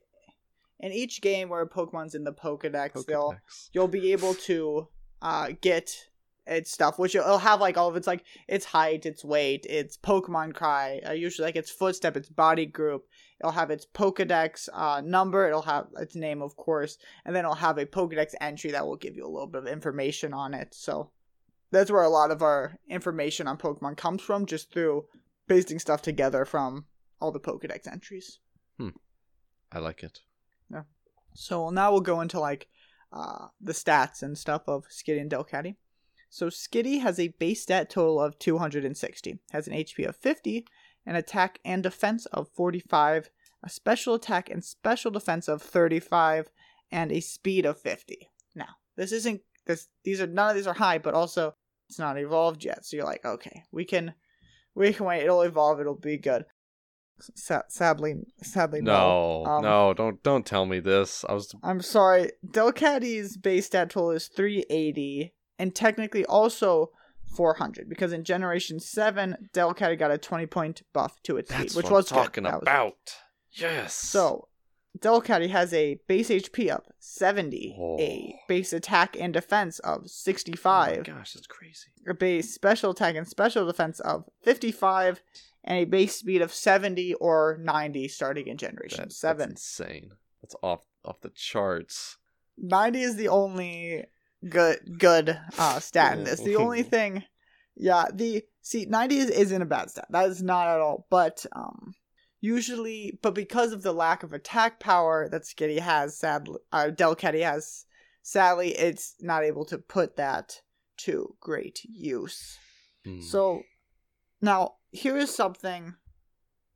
[0.79, 3.35] in each game where Pokemon's in the Pokedex, they'll
[3.73, 4.87] you'll be able to
[5.21, 6.08] uh get
[6.49, 9.97] its stuff, which it'll have like all of its like its height, its weight, its
[9.97, 13.05] Pokemon cry, uh, usually like its footstep, its body group.
[13.39, 15.47] It'll have its Pokedex uh, number.
[15.47, 18.97] It'll have its name, of course, and then it'll have a Pokedex entry that will
[18.97, 20.73] give you a little bit of information on it.
[20.73, 21.11] So
[21.71, 25.05] that's where a lot of our information on Pokemon comes from, just through
[25.47, 26.85] pasting stuff together from
[27.21, 28.39] all the Pokedex entries.
[28.77, 28.89] Hmm.
[29.71, 30.19] I like it.
[30.71, 30.83] Yeah.
[31.33, 32.67] So now we'll go into like
[33.13, 35.75] uh, the stats and stuff of Skitty and Delcatty.
[36.29, 40.65] So Skitty has a base stat total of 260, has an HP of 50,
[41.05, 43.29] an attack and defense of 45,
[43.63, 46.49] a special attack and special defense of 35,
[46.91, 48.29] and a speed of 50.
[48.55, 51.53] Now, this isn't this these are none of these are high, but also
[51.87, 52.85] it's not evolved yet.
[52.85, 54.13] So you're like, okay, we can
[54.75, 56.45] we can wait, it'll evolve, it'll be good.
[57.35, 61.25] Sa- sadly, sadly No, Um, no, don't don't tell me this.
[61.27, 62.31] I was I'm sorry.
[62.45, 66.89] Delcatty's base stat total is 380, and technically also
[67.35, 71.75] 400 because in Generation Seven, Delcatty got a 20 point buff to its that's speed,
[71.77, 72.23] which what was I'm good.
[72.23, 72.95] talking was- about.
[73.51, 73.93] Yes.
[73.93, 74.47] So,
[74.97, 78.39] Delcatty has a base HP of 70, a Oh.
[78.47, 81.89] base attack and defense of Oh my 65, gosh, that's crazy.
[82.07, 85.21] a base special attack and special defense of 55,
[85.63, 89.49] and a base speed of 70 or 90 starting in Generation That- Seven.
[89.49, 90.11] That's insane.
[90.41, 92.17] That's off off the charts.
[92.57, 94.05] 90 is the only
[94.47, 96.39] good good uh stat in this.
[96.39, 97.23] The only thing
[97.75, 100.07] yeah, the see 90 is, isn't a bad stat.
[100.09, 101.07] That is not at all.
[101.09, 101.93] But um
[102.41, 107.43] usually but because of the lack of attack power that Skitty has sadly uh Delcatty
[107.43, 107.85] has
[108.21, 110.61] sadly it's not able to put that
[110.99, 112.57] to great use.
[113.05, 113.21] Hmm.
[113.21, 113.63] So
[114.41, 115.95] now here is something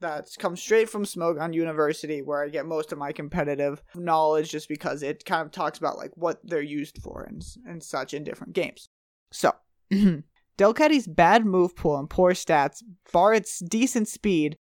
[0.04, 4.68] that's come straight from Smogon University where I get most of my competitive knowledge just
[4.68, 8.26] because it kind of talks about like what they're used for and, and such in
[8.26, 8.90] different games.
[9.32, 9.54] So
[10.58, 14.58] Delcatty's bad move pool and poor stats, bar its decent speed,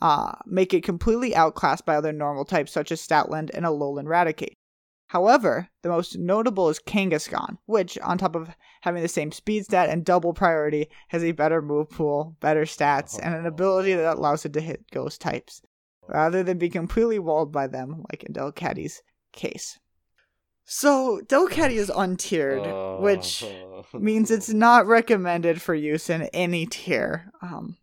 [0.00, 4.54] uh, make it completely outclassed by other normal types such as Stoutland and Alolan Raticate.
[5.14, 8.50] However, the most notable is Kangaskhan, which, on top of
[8.80, 13.16] having the same speed stat and double priority, has a better move pool, better stats,
[13.22, 15.62] and an ability that allows it to hit ghost types,
[16.08, 19.78] rather than be completely walled by them, like in Delcatty's case.
[20.64, 22.66] So, Delcatty is untiered,
[23.00, 27.30] which Uh, means it's not recommended for use in any tier.
[27.40, 27.76] Um,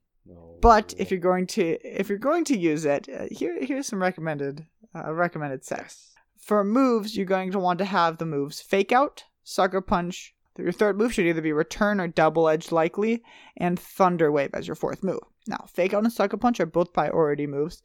[0.59, 4.01] but if you're going to if you're going to use it, uh, here here's some
[4.01, 6.10] recommended uh, recommended sets.
[6.51, 10.35] For moves, you're going to want to have the moves Fake Out, Sucker Punch.
[10.57, 13.23] Your third move should either be Return or Double Edge likely,
[13.55, 15.21] and Thunder Wave as your fourth move.
[15.47, 17.81] Now, Fake Out and Sucker Punch are both priority moves.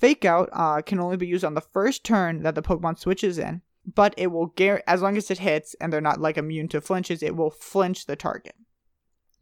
[0.00, 3.38] Fake Out uh, can only be used on the first turn that the Pokemon switches
[3.38, 6.66] in, but it will gar- as long as it hits and they're not like immune
[6.70, 8.56] to flinches, it will flinch the target.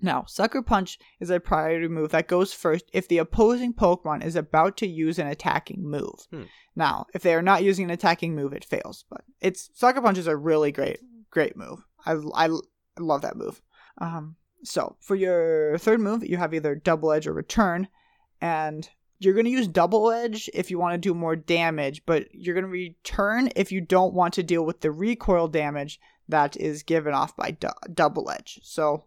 [0.02, 4.36] Now, Sucker Punch is a priority move that goes first if the opposing Pokemon is
[4.36, 6.26] about to use an attacking move.
[6.30, 6.42] Hmm.
[6.74, 9.06] Now, if they are not using an attacking move, it fails.
[9.08, 11.84] But it's Sucker Punch is a really great, great move.
[12.04, 13.62] I, I, I love that move.
[13.98, 17.88] Um, so for your third move, you have either Double Edge or Return,
[18.40, 22.26] and you're going to use Double Edge if you want to do more damage, but
[22.32, 26.56] you're going to return if you don't want to deal with the recoil damage that
[26.56, 28.60] is given off by du- Double Edge.
[28.62, 29.04] So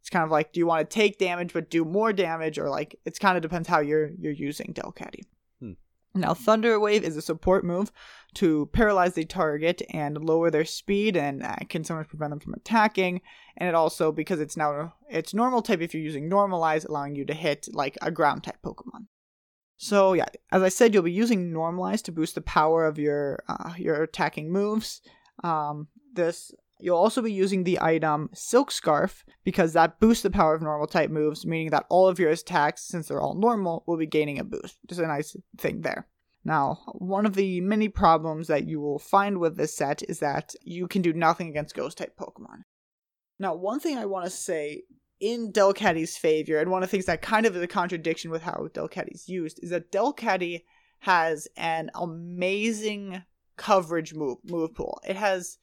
[0.00, 2.68] it's kind of like, do you want to take damage but do more damage, or
[2.68, 5.22] like it's kind of depends how you're you're using Delcatty.
[5.60, 5.72] Hmm.
[6.14, 7.92] Now, Thunder Wave is a support move
[8.34, 12.54] to paralyze the target and lower their speed, and uh, can sometimes prevent them from
[12.54, 13.20] attacking.
[13.56, 17.26] And it also, because it's now it's normal type, if you're using Normalize, allowing you
[17.26, 19.06] to hit like a ground type Pokemon.
[19.76, 23.42] So yeah, as I said, you'll be using Normalize to boost the power of your
[23.48, 25.02] uh, your attacking moves.
[25.44, 30.54] Um, this you'll also be using the item Silk Scarf because that boosts the power
[30.54, 33.96] of normal type moves, meaning that all of your attacks, since they're all normal, will
[33.96, 34.78] be gaining a boost.
[34.88, 36.06] Just a nice thing there.
[36.44, 40.54] Now, one of the many problems that you will find with this set is that
[40.62, 42.62] you can do nothing against ghost type Pokemon.
[43.38, 44.82] Now, one thing I want to say
[45.20, 48.42] in Delcatty's favor, and one of the things that kind of is a contradiction with
[48.42, 50.64] how Delcatty's used, is that Delcatty
[51.00, 53.22] has an amazing
[53.56, 55.00] coverage move move pool.
[55.06, 55.58] It has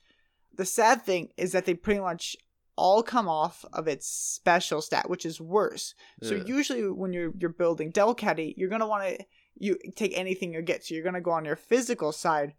[0.58, 2.36] the sad thing is that they pretty much
[2.76, 5.96] all come off of its special stat, which is worse.
[6.22, 9.26] So usually when you're you're building Delcatty, you're gonna want to
[9.58, 10.86] you take anything you get.
[10.86, 12.54] So you're gonna go on your physical side,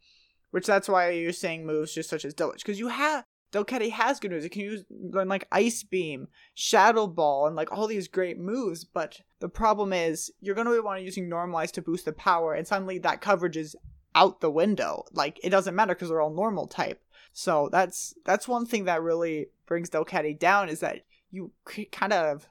[0.50, 4.20] which that's why you're saying moves just such as Double because you have Delcatty has
[4.20, 4.44] good moves.
[4.44, 8.84] It can use like Ice Beam, Shadow Ball, and like all these great moves.
[8.84, 12.66] But the problem is you're gonna want to using Normalize to boost the power, and
[12.66, 13.76] suddenly that coverage is
[14.14, 15.04] out the window.
[15.12, 17.00] Like it doesn't matter because they're all normal type.
[17.38, 21.52] So that's that's one thing that really brings Delcatty down is that you
[21.92, 22.48] kind of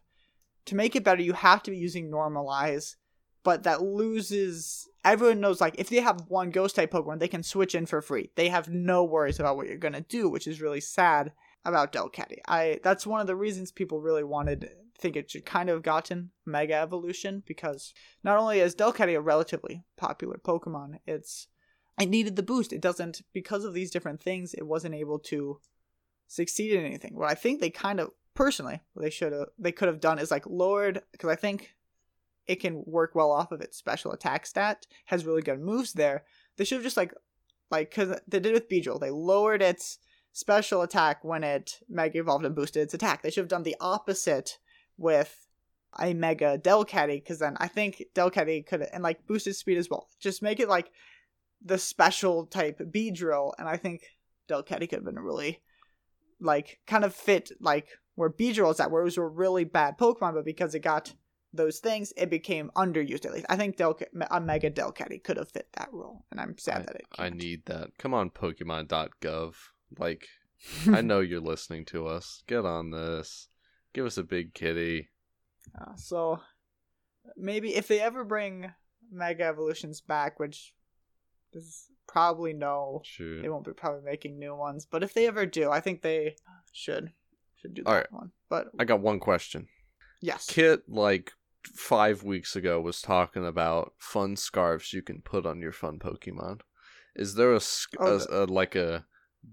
[0.64, 2.96] to make it better you have to be using normalize,
[3.44, 7.44] but that loses everyone knows like if they have one ghost type Pokemon they can
[7.44, 8.32] switch in for free.
[8.36, 11.34] They have no worries about what you're gonna do, which is really sad
[11.66, 12.40] about Delcatty.
[12.48, 16.32] I that's one of the reasons people really wanted think it should kind of gotten
[16.46, 21.50] Mega Evolution because not only is Delcatty a relatively popular Pokemon, it's
[22.00, 22.74] it needed the boost.
[22.74, 24.54] It doesn't because of these different things.
[24.54, 25.60] It wasn't able to
[26.28, 27.16] succeed in anything.
[27.16, 30.30] What I think they kind of personally they should have they could have done is
[30.30, 31.74] like lowered because I think
[32.46, 36.24] it can work well off of its special attack stat has really good moves there.
[36.56, 37.14] They should have just like
[37.72, 39.00] like because they did with Beedrill.
[39.00, 40.00] They lowered its
[40.34, 43.22] special attack when it mega evolved and boosted its attack.
[43.22, 44.60] They should have done the opposite
[44.98, 45.48] with
[46.00, 50.08] a mega Delcatty because then I think Delcatty could and like boosted speed as well.
[50.20, 50.92] Just make it like
[51.64, 54.04] the special type Beedrill, and I think
[54.50, 55.62] Delcatty could have been really
[56.40, 59.98] like kind of fit like where Beedrill is at, where it was a really bad
[59.98, 61.14] Pokemon, but because it got
[61.54, 63.46] those things, it became underused at least.
[63.50, 66.86] I think Delca- a Mega Delcatty could have fit that role, and I'm sad I,
[66.86, 67.06] that it.
[67.18, 67.36] I can't.
[67.36, 67.90] need that.
[67.98, 69.54] Come on, Pokemon.gov.
[69.98, 70.28] Like,
[70.92, 72.44] I know you're listening to us.
[72.48, 73.48] Get on this.
[73.94, 75.10] Give us a big kitty.
[75.80, 76.40] Uh, so
[77.36, 78.72] maybe if they ever bring
[79.12, 80.74] Mega Evolutions back, which
[81.58, 83.02] is probably no.
[83.04, 83.42] Shoot.
[83.42, 86.36] They won't be probably making new ones, but if they ever do, I think they
[86.72, 87.12] should
[87.58, 88.12] should do that Alright.
[88.14, 88.32] one.
[88.50, 89.68] But I got one question.
[90.22, 91.32] yes, Kit, like
[91.76, 96.62] five weeks ago, was talking about fun scarves you can put on your fun Pokemon.
[97.16, 97.60] Is there a,
[98.00, 99.06] Oh, a- a- like a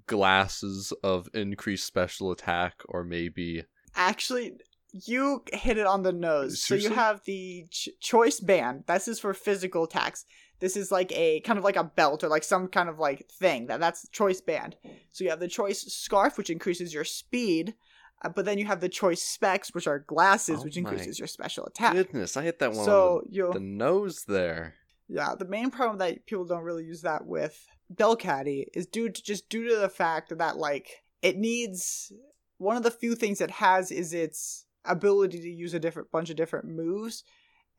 [0.07, 3.65] glasses of increased special attack, or maybe
[3.97, 4.53] actually,
[4.93, 6.63] you hit it on the nose.
[6.63, 8.85] So you have the ch- choice band.
[8.87, 10.25] This is for physical attacks.
[10.65, 13.29] This is like a kind of like a belt or like some kind of like
[13.29, 13.67] thing.
[13.67, 14.77] That that's choice band.
[15.13, 17.75] So you have the choice scarf, which increases your speed.
[18.23, 21.29] Uh, but then you have the choice specs, which are glasses, Oh which increases your
[21.29, 21.93] special attack.
[21.93, 24.77] goodness, I hit that one So on you the, the nose there.
[25.07, 29.23] Yeah, the main problem that people don't really use that with Delcatty is due to
[29.23, 32.11] just due to the fact that like it needs
[32.57, 36.31] one of the few things it has is its ability to use a different bunch
[36.31, 37.23] of different moves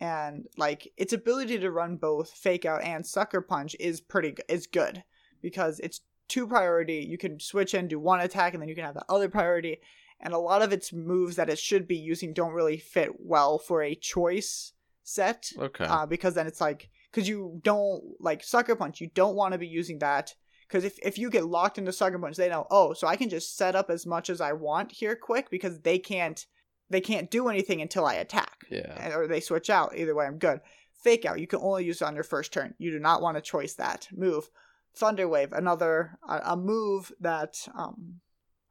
[0.01, 4.45] and like its ability to run both fake out and sucker punch is pretty good
[4.49, 5.03] is good
[5.41, 8.83] because it's two priority you can switch and do one attack and then you can
[8.83, 9.77] have the other priority
[10.19, 13.57] and a lot of its moves that it should be using don't really fit well
[13.57, 14.73] for a choice
[15.03, 15.85] set Okay.
[15.85, 19.57] uh, because then it's like because you don't like sucker punch you don't want to
[19.59, 20.33] be using that
[20.67, 23.29] because if, if you get locked into sucker punch they know oh so i can
[23.29, 26.47] just set up as much as i want here quick because they can't
[26.89, 29.15] they can't do anything until i attack yeah.
[29.15, 29.95] Or they switch out.
[29.95, 30.59] Either way i'm good.
[31.03, 31.39] Fake out.
[31.39, 32.73] You can only use it on your first turn.
[32.79, 34.07] You do not want to choice that.
[34.11, 34.49] Move.
[34.95, 38.21] Thunder wave another a, a move that um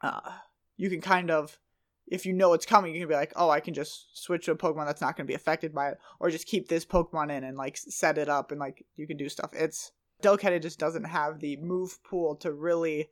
[0.01, 0.33] uh
[0.77, 1.59] you can kind of
[2.07, 4.53] if you know it's coming you can be like oh i can just switch to
[4.53, 7.31] a pokemon that's not going to be affected by it or just keep this pokemon
[7.31, 9.51] in and like set it up and like you can do stuff.
[9.53, 9.93] It's
[10.23, 13.11] Delcatty just doesn't have the move pool to really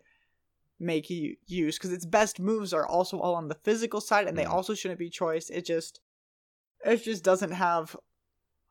[0.80, 4.36] make you use because its best moves are also all on the physical side and
[4.36, 4.50] they Mm.
[4.52, 6.00] also shouldn't be choice it just
[6.84, 7.96] it just doesn't have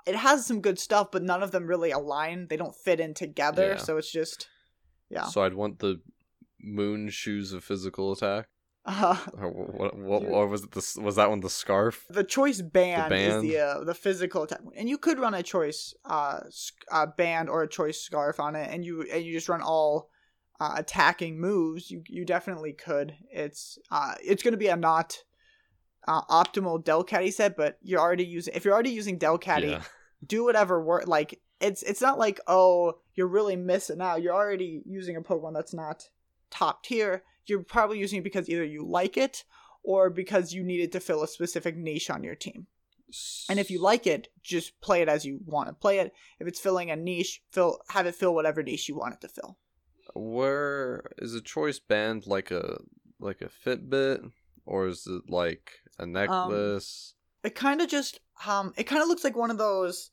[0.08, 3.14] it has some good stuff but none of them really align they don't fit in
[3.14, 3.78] together Yeah.
[3.78, 4.48] so it's just
[5.10, 6.02] yeah So I'd want the
[6.60, 8.46] moon shoes of physical attack.
[8.86, 9.98] uh, Or what?
[9.98, 10.24] What?
[10.24, 11.02] Or was it the?
[11.02, 12.06] Was that one the scarf?
[12.10, 13.34] the choice band, band?
[13.34, 16.40] is the uh, the physical attack and you could run a choice uh,
[16.92, 20.10] uh band or a choice scarf on it and you and you just run all
[20.60, 25.18] uh, attacking moves you you definitely could it's uh it's going to be a not
[26.08, 29.84] uh, optimal Caddy set but you're already using if you're already using Delcatty Yeah.
[30.26, 34.22] do whatever work like it's it's not like oh you're really missing out.
[34.22, 36.10] You're already using a pokemon that's not
[36.50, 37.24] top tier.
[37.46, 39.44] You're probably using it because either you like it
[39.84, 42.68] or because you needed to fill a specific niche on your team.
[43.50, 46.14] And if you like it just play it as you want to play it.
[46.40, 49.28] If it's filling a niche fill have it fill whatever niche you want it to
[49.28, 49.58] fill.
[50.14, 52.80] Where is a choice band like a
[53.20, 54.32] like a Fitbit
[54.66, 57.14] or is it like a Um, necklace?
[57.44, 60.12] it kind of just um it kind of looks like one of those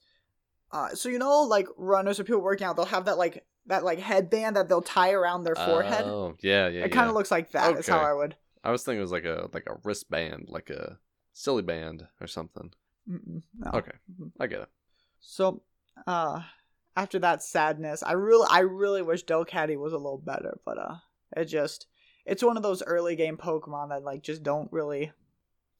[0.72, 3.84] uh so you know like runners or people working out they'll have that like that
[3.84, 6.84] like headband that they'll tie around their forehead Oh yeah, yeah.
[6.84, 7.74] it kind of looks like that.
[7.74, 8.34] That's how I would.
[8.64, 10.98] I was thinking it was like a like a wristband, like a
[11.34, 12.72] silly band or something.
[13.06, 13.70] No.
[13.74, 13.92] Okay.
[14.40, 14.68] I get it.
[15.20, 15.62] So,
[16.06, 16.42] uh,
[16.96, 20.94] after that sadness, I really, I really wish Delcatty was a little better, but uh,
[21.36, 21.86] it just,
[22.26, 25.12] it's one of those early game Pokemon that like just don't really,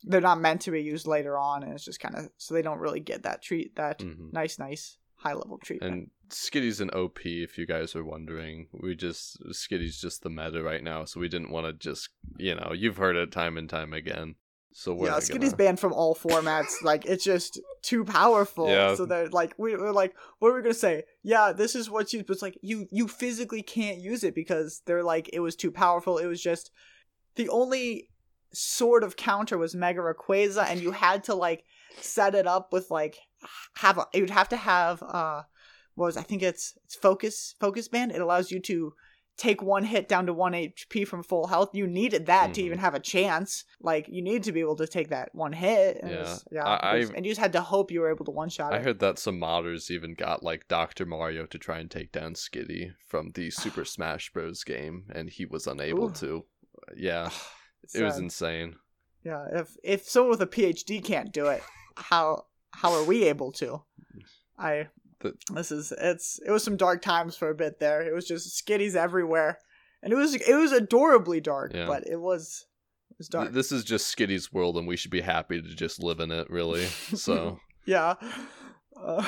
[0.05, 2.63] they're not meant to be used later on, and it's just kind of so they
[2.63, 4.33] don't really get that treat, that Mhm.
[4.33, 5.93] nice, nice high level treatment.
[5.93, 8.69] And Skitty's an OP, if you guys are wondering.
[8.73, 12.55] We just Skitty's just the meta right now, so we didn't want to just you
[12.55, 14.37] know you've heard it time and time again.
[14.75, 16.75] So we're yeah, Skitty's gonna- banned from all formats.
[16.83, 18.69] like it's just too powerful.
[18.69, 18.95] Yeah.
[18.95, 21.03] So they're like, we, we're like, what are we gonna say?
[21.25, 24.83] Yeah, this is what you but it's like you you physically can't use it because
[24.87, 26.19] they're like it was too powerful.
[26.19, 26.71] It was just
[27.35, 28.08] the only
[28.53, 31.65] sort of counter was Mega Rayquaza, and you had to like
[32.01, 33.19] set it up with like
[33.77, 35.43] have a you would have to have uh
[35.95, 38.13] what was I think it's it's focus focus band.
[38.13, 38.95] It allows you to
[39.37, 41.71] take one hit down to one HP from full health.
[41.73, 42.65] You needed that to Mhm.
[42.65, 43.65] even have a chance.
[43.81, 45.99] Like you need to be able to take that one hit.
[46.03, 46.19] And Yeah.
[46.23, 46.65] was- yeah.
[46.65, 48.79] I- was- and you just had to hope you were able to one shot I
[48.79, 48.85] it.
[48.85, 51.07] heard that some modders even got like Dr.
[51.07, 53.51] Mario to try and take down Skitty from the
[53.83, 54.65] Super Smash Bros.
[54.65, 56.15] game, and he was unable Ooh.
[56.15, 56.45] to.
[56.97, 57.31] Yeah,
[57.95, 58.76] it was insane.
[59.24, 59.47] yeah.
[59.53, 61.62] If if someone with a PhD can't do it,
[61.97, 63.82] how how are we able to?
[64.59, 64.89] I
[65.20, 68.03] The- this is it's it was some dark times for a bit there.
[68.03, 69.59] It was just skitties everywhere,
[70.03, 71.86] and it was it was adorably dark, Yeah.
[71.86, 72.66] but it was
[73.11, 73.53] it was dark.
[73.53, 76.49] This is just skitties world, and we should be happy to just live in it,
[76.51, 76.84] really.
[76.86, 78.14] So, yeah.
[79.01, 79.24] Uh,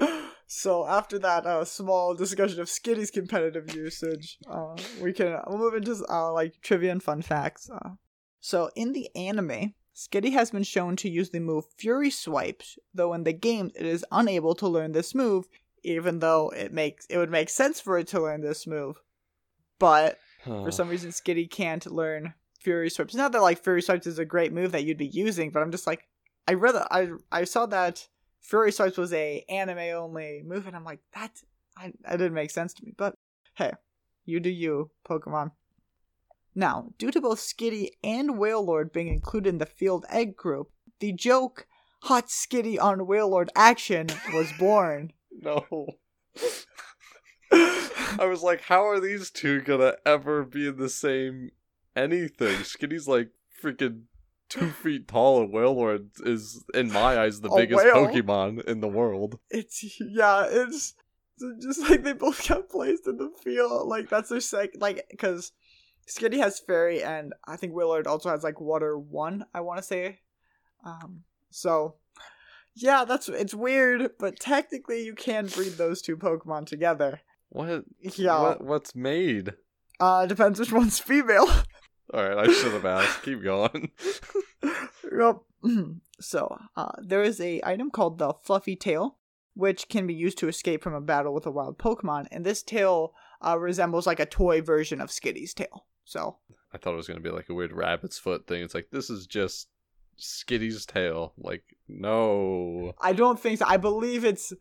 [0.54, 5.74] so after that uh, small discussion of Skitty's competitive usage, uh, we can we'll move
[5.74, 7.70] into uh, like trivia and fun facts.
[7.70, 7.92] Uh,
[8.38, 13.14] so in the anime, Skitty has been shown to use the move Fury Swipes, though
[13.14, 15.46] in the game it is unable to learn this move,
[15.84, 19.00] even though it makes it would make sense for it to learn this move.
[19.78, 23.14] But for some reason, Skitty can't learn Fury Swipes.
[23.14, 25.72] Not that like Fury Swipes is a great move that you'd be using, but I'm
[25.72, 26.06] just like,
[26.46, 28.06] I read I I saw that
[28.42, 31.30] Fury Swipes was a anime only move, and I'm like, that
[31.76, 32.92] I that didn't make sense to me.
[32.96, 33.14] But
[33.54, 33.72] hey,
[34.24, 35.52] you do you, Pokemon.
[36.54, 40.70] Now, due to both Skitty and Wailord being included in the Field Egg group,
[41.00, 41.66] the joke
[42.02, 45.12] Hot Skitty on Wailord action was born.
[45.30, 45.86] no.
[47.52, 51.52] I was like, how are these two gonna ever be in the same
[51.94, 52.58] anything?
[52.58, 53.30] Skitty's like
[53.62, 54.02] freaking
[54.52, 58.06] two feet tall, and Wailord is, in my eyes, the A biggest whale?
[58.06, 59.38] Pokemon in the world.
[59.50, 60.94] It's yeah, it's
[61.38, 63.88] it's just like they both got placed in the field.
[63.88, 65.52] Like that's their sec like because
[66.08, 69.44] Skitty has fairy and I think Wailord also has like water one.
[69.54, 70.20] I want to say,
[70.84, 71.24] um.
[71.50, 71.96] So
[72.74, 77.20] yeah, that's it's weird, but technically you can breed those two Pokemon together.
[77.50, 77.84] What?
[78.00, 78.64] Yeah, What?
[78.64, 79.54] What's made?
[80.00, 81.46] uh, depends which one's female.
[82.12, 83.22] All right, I should have asked.
[83.22, 83.90] Keep going.
[85.14, 85.40] Yep.
[86.20, 89.18] so, uh, there is a item called the Fluffy Tail,
[89.54, 92.62] which can be used to escape from a battle with a wild Pokemon, and this
[92.62, 95.86] tail uh, resembles like a toy version of Skitty's tail.
[96.04, 96.38] So,
[96.72, 98.62] I thought it was gonna be like a weird rabbit's foot thing.
[98.62, 99.68] It's like this is just
[100.18, 101.34] Skitty's tail.
[101.36, 102.94] Like no.
[103.00, 103.66] I don't think so.
[103.68, 104.52] I believe it's.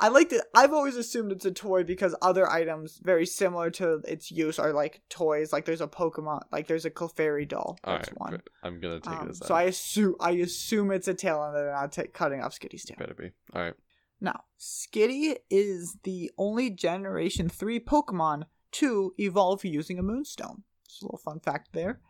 [0.00, 0.44] I like to.
[0.54, 4.72] I've always assumed it's a toy because other items very similar to its use are
[4.72, 5.52] like toys.
[5.52, 7.78] Like there's a Pokemon, like there's a Clefairy doll.
[7.84, 8.42] All That's right, one.
[8.62, 9.54] I'm gonna take Um, it as so.
[9.54, 12.96] I assume I assume it's a tail, and they're not ta- cutting off Skitty's tail.
[12.98, 13.30] Better be.
[13.54, 13.74] All right.
[14.20, 20.62] Now, Skitty is the only Generation 3 Pokemon to evolve using a Moonstone.
[20.88, 22.00] Just a little fun fact there.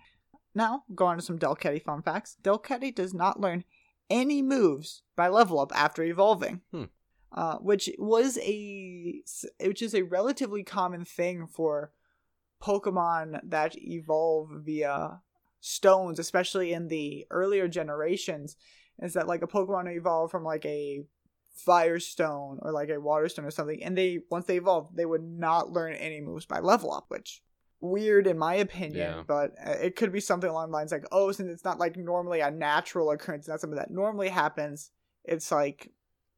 [0.55, 2.37] Now, go on to some Delcatty fun facts.
[2.43, 3.65] Delcatty does not learn
[4.09, 6.61] any moves by level up after evolving.
[6.71, 6.85] Hmm.
[7.33, 9.21] Uh, which was a
[9.61, 11.93] which is a relatively common thing for
[12.63, 15.21] Pokemon that evolve via
[15.61, 18.57] stones, especially in the earlier generations,
[19.01, 21.05] is that like a Pokemon evolve from like a
[21.55, 25.71] Firestone or like a Waterstone or something, and they once they evolved, they would not
[25.71, 27.43] learn any moves by level up, which
[27.81, 29.23] weird in my opinion, Yeah.
[29.27, 31.97] but uh, it could be something along the lines like, oh, since it's not like
[31.97, 34.91] normally a natural occurrence, not something that normally happens,
[35.25, 35.93] it's like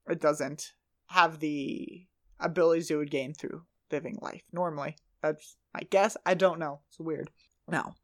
[0.08, 0.72] it doesn't
[1.08, 2.06] have the
[2.40, 4.96] abilities you would gain through living life normally.
[5.22, 6.16] That's my guess.
[6.24, 6.80] I don't know.
[6.88, 7.30] It's weird.
[7.66, 7.94] Now,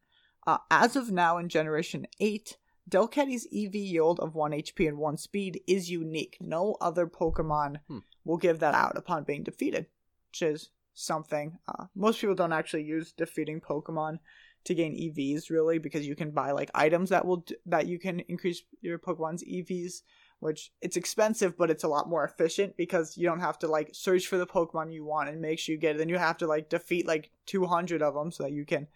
[0.46, 2.56] uh, as of now in Generation 8,
[2.88, 6.36] Delcatty's EV yield of 1 HP and 1 speed is unique.
[6.40, 7.98] No other Pokemon Hmm.
[8.24, 9.86] will give that out upon being defeated,
[10.30, 11.58] which is something.
[11.66, 14.18] Uh, most people don't actually use defeating Pokemon
[14.64, 17.98] to gain EVs really because you can buy like items that will d- that you
[17.98, 20.02] can increase your Pokemon's EVs,
[20.44, 23.88] which it's expensive but it's a lot more efficient because you don't have to like
[23.94, 25.98] search for the Pokemon you want and make sure you get it.
[25.98, 28.86] Then you have to like defeat like 200 of them so that you can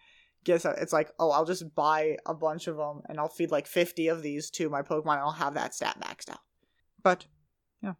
[0.45, 3.67] guess it's like oh i'll just buy a bunch of them and i'll feed like
[3.67, 6.41] 50 of these to my pokemon and i'll have that stat maxed out
[7.03, 7.27] but
[7.83, 7.95] yeah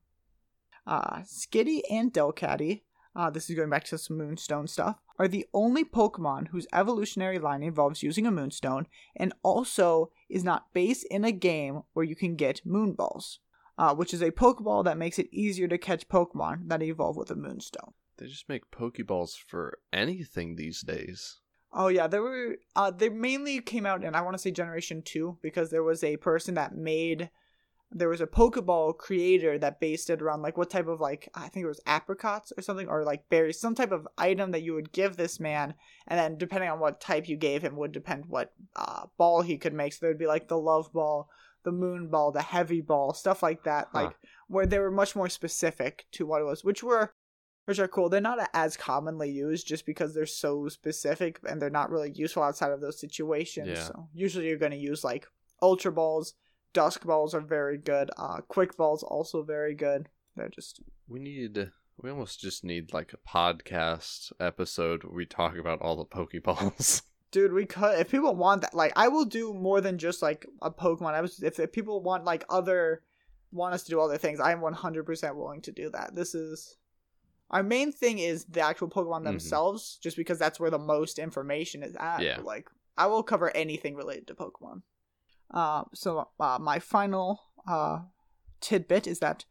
[0.87, 2.83] uh skitty and delcatty
[3.19, 7.39] uh this is going back to some moonstone stuff are the only pokemon whose evolutionary
[7.39, 12.17] line involves using a moonstone and also is not based in a game where you
[12.17, 13.41] can get moonballs
[13.77, 17.31] uh, which is a pokeball that makes it easier to catch pokemon that evolve with
[17.31, 21.41] a moonstone They just make Pokeballs for anything these days.
[21.73, 25.03] Oh yeah, there were uh they mainly came out in I want to say generation
[25.03, 27.31] 2 because there was a person that made
[27.91, 31.49] there was a Pokeball creator that based it around like what type of like I
[31.49, 34.75] think it was apricots or something or like berries, some type of item that you
[34.75, 35.75] would give this man
[36.07, 39.57] and then depending on what type you gave him would depend what uh ball he
[39.57, 39.93] could make.
[39.93, 41.31] So there'd be like the love ball,
[41.65, 43.89] the moon ball, the heavy ball, stuff like that.
[43.93, 44.03] Huh.
[44.03, 44.17] Like
[44.49, 47.15] where they were much more specific to what it was, which were
[47.69, 48.09] which are cool.
[48.09, 52.43] They're not as commonly used just because they're so specific and they're not really useful
[52.43, 53.69] outside of those situations.
[53.69, 53.85] Yeah.
[53.85, 55.27] So usually you're going to use like
[55.61, 56.33] ultra balls,
[56.73, 58.11] dusk balls are very good.
[58.17, 60.09] Uh, quick balls also very good.
[60.37, 61.71] They're just We need.
[62.01, 67.03] We almost just need like a podcast episode where we talk about all the Pokeballs.
[67.33, 67.53] dude.
[67.53, 68.75] We could if people want that.
[68.75, 71.15] Like I will do more than just like a Pokemon.
[71.15, 73.03] I was if, if people want like other
[73.51, 76.15] want us to do other things, I am 100% willing to do that.
[76.15, 76.77] This is
[77.51, 79.25] our main thing is the actual Pokemon Mhm.
[79.25, 82.21] themselves, just because that's where the most information is at.
[82.23, 82.41] Yeah.
[82.43, 84.83] Like I will cover anything related to Pokemon.
[85.53, 88.01] Uh, so uh, my final uh,
[88.61, 89.45] tidbit is that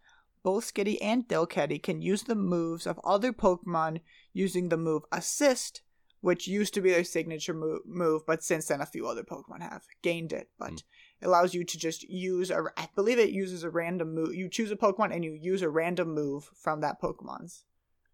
[0.43, 3.99] both Skitty and Delcatty can use the moves of other Pokemon
[4.33, 5.81] using the move Assist,
[6.21, 9.61] which used to be their signature move, move but since then a few other Pokemon
[9.61, 10.49] have gained it.
[10.57, 10.83] But Mm.
[11.21, 12.63] it allows you to just use a.
[12.77, 14.35] I believe it uses a random move.
[14.35, 17.65] You choose a Pokemon and you use a random move from that Pokemon's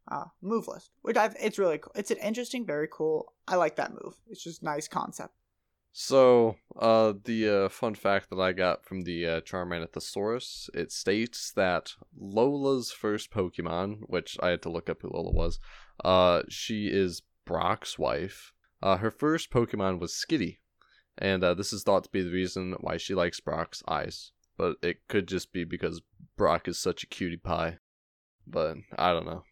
[0.07, 1.35] uh, move list, which I've.
[1.39, 1.91] It's really cool.
[1.95, 3.33] It's an interesting, very cool.
[3.47, 4.15] I like that move.
[4.27, 5.33] It's just nice concept.
[5.95, 10.91] So, uh, the uh, fun fact that I got from the uh, Charmander thesaurus, it
[10.91, 15.59] states that Lola's first Pokemon, which I had to look up who Lola was,
[16.03, 18.53] uh, she is Brock's wife.
[18.81, 20.57] Uh, her first Pokemon was Skitty,
[21.19, 24.31] and uh, this is thought to be the reason why she likes Brock's eyes.
[24.57, 26.01] But it could just be because
[26.37, 27.77] Brock is such a cutie pie.
[28.47, 29.43] But I don't know.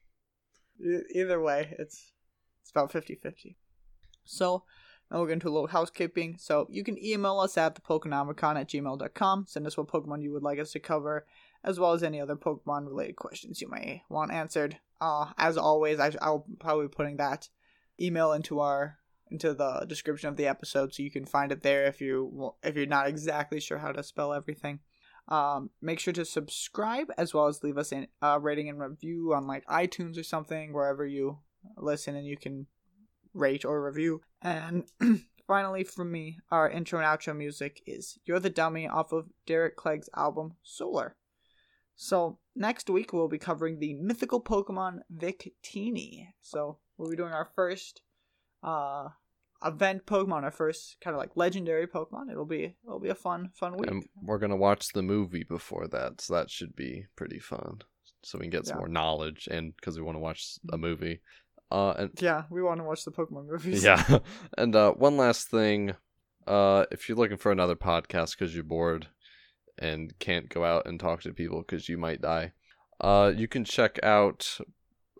[1.13, 2.13] Either way, it's
[2.61, 3.55] it's about 50-50.
[4.25, 4.63] So
[5.11, 6.37] now we'll get into a little housekeeping.
[6.39, 9.45] So you can email us at thepokenomicon at gmail.com.
[9.47, 11.25] Send us what Pokemon you would like us to cover,
[11.65, 14.77] as well as any other Pokemon related questions you may want answered.
[15.01, 17.49] Uh, as always, I, I'll probably be putting that
[17.99, 18.97] email into our
[19.29, 22.75] into the description of the episode, so you can find it there if you if
[22.75, 24.79] you're not exactly sure how to spell everything.
[25.27, 29.33] Um, make sure to subscribe as well as leave us a uh, rating and review
[29.33, 31.39] on like iTunes or something wherever you
[31.77, 32.67] listen and you can
[33.33, 34.21] rate or review.
[34.41, 34.85] And
[35.47, 39.75] finally, from me, our intro and outro music is "You're the Dummy" off of Derek
[39.75, 41.15] Clegg's album Solar.
[41.95, 46.27] So next week we'll be covering the mythical Pokemon Victini.
[46.41, 48.01] So we'll be doing our first
[48.63, 49.09] uh
[49.63, 52.31] event Pokemon, our first kind of like legendary Pokemon.
[52.31, 53.91] It'll be it'll be a fun fun week.
[53.91, 57.81] And we're gonna watch the movie before that, so that should be pretty fun.
[58.23, 58.79] So we can get some Yeah.
[58.79, 61.21] more knowledge, and because we want to watch a movie.
[61.71, 63.83] Uh, and Yeah, we want to watch the Pokemon movies.
[63.83, 64.19] yeah,
[64.57, 65.95] and uh, one last thing,
[66.47, 69.07] uh, if you're looking for another podcast because you're bored
[69.79, 72.51] and can't go out and talk to people because you might die,
[72.99, 74.57] uh, you can check out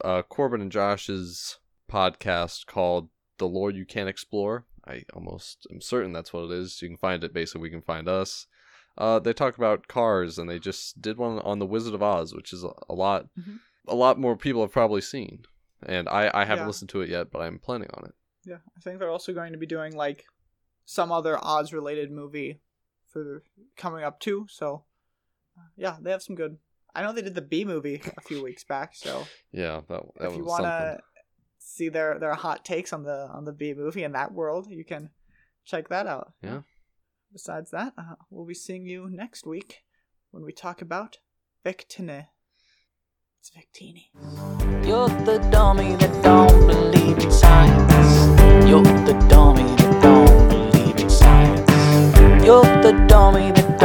[0.03, 6.11] uh Corbin and Josh's podcast called "The Lore You Can't Explore." I almost am certain
[6.11, 6.81] that's what it is.
[6.81, 7.61] You can find it basically.
[7.61, 8.47] We can find us.
[8.97, 12.33] Uh, they talk about cars, and they just did one on the Wizard of Oz,
[12.35, 13.59] which is a, lot, Mhm.
[13.87, 15.45] a lot more people have probably seen.
[15.83, 16.67] And I, I haven't Yeah.
[16.67, 18.13] listened to it yet, but I'm planning on it.
[18.45, 20.25] Yeah, I think they're also going to be doing like
[20.85, 22.61] some other Oz related movie
[23.07, 23.43] for
[23.77, 24.47] coming up too.
[24.49, 24.85] So
[25.57, 26.57] uh, yeah, they have some good.
[26.93, 28.95] I know they did the B movie a few weeks back.
[28.95, 30.97] So Yeah, that that if you want to
[31.59, 34.83] see their their hot takes on the on the B movie in that world, you
[34.83, 35.11] can
[35.65, 36.33] check that out.
[36.41, 36.61] Yeah.
[37.31, 39.83] Besides that, uh, we'll be seeing you next week
[40.31, 41.19] when we talk about
[41.65, 42.27] Victini.
[43.41, 44.05] It's Victini.
[44.87, 48.69] You're the dummy that don't believe in science.
[48.69, 52.45] You're the dummy that don't believe in science.
[52.45, 53.79] You're the dummy that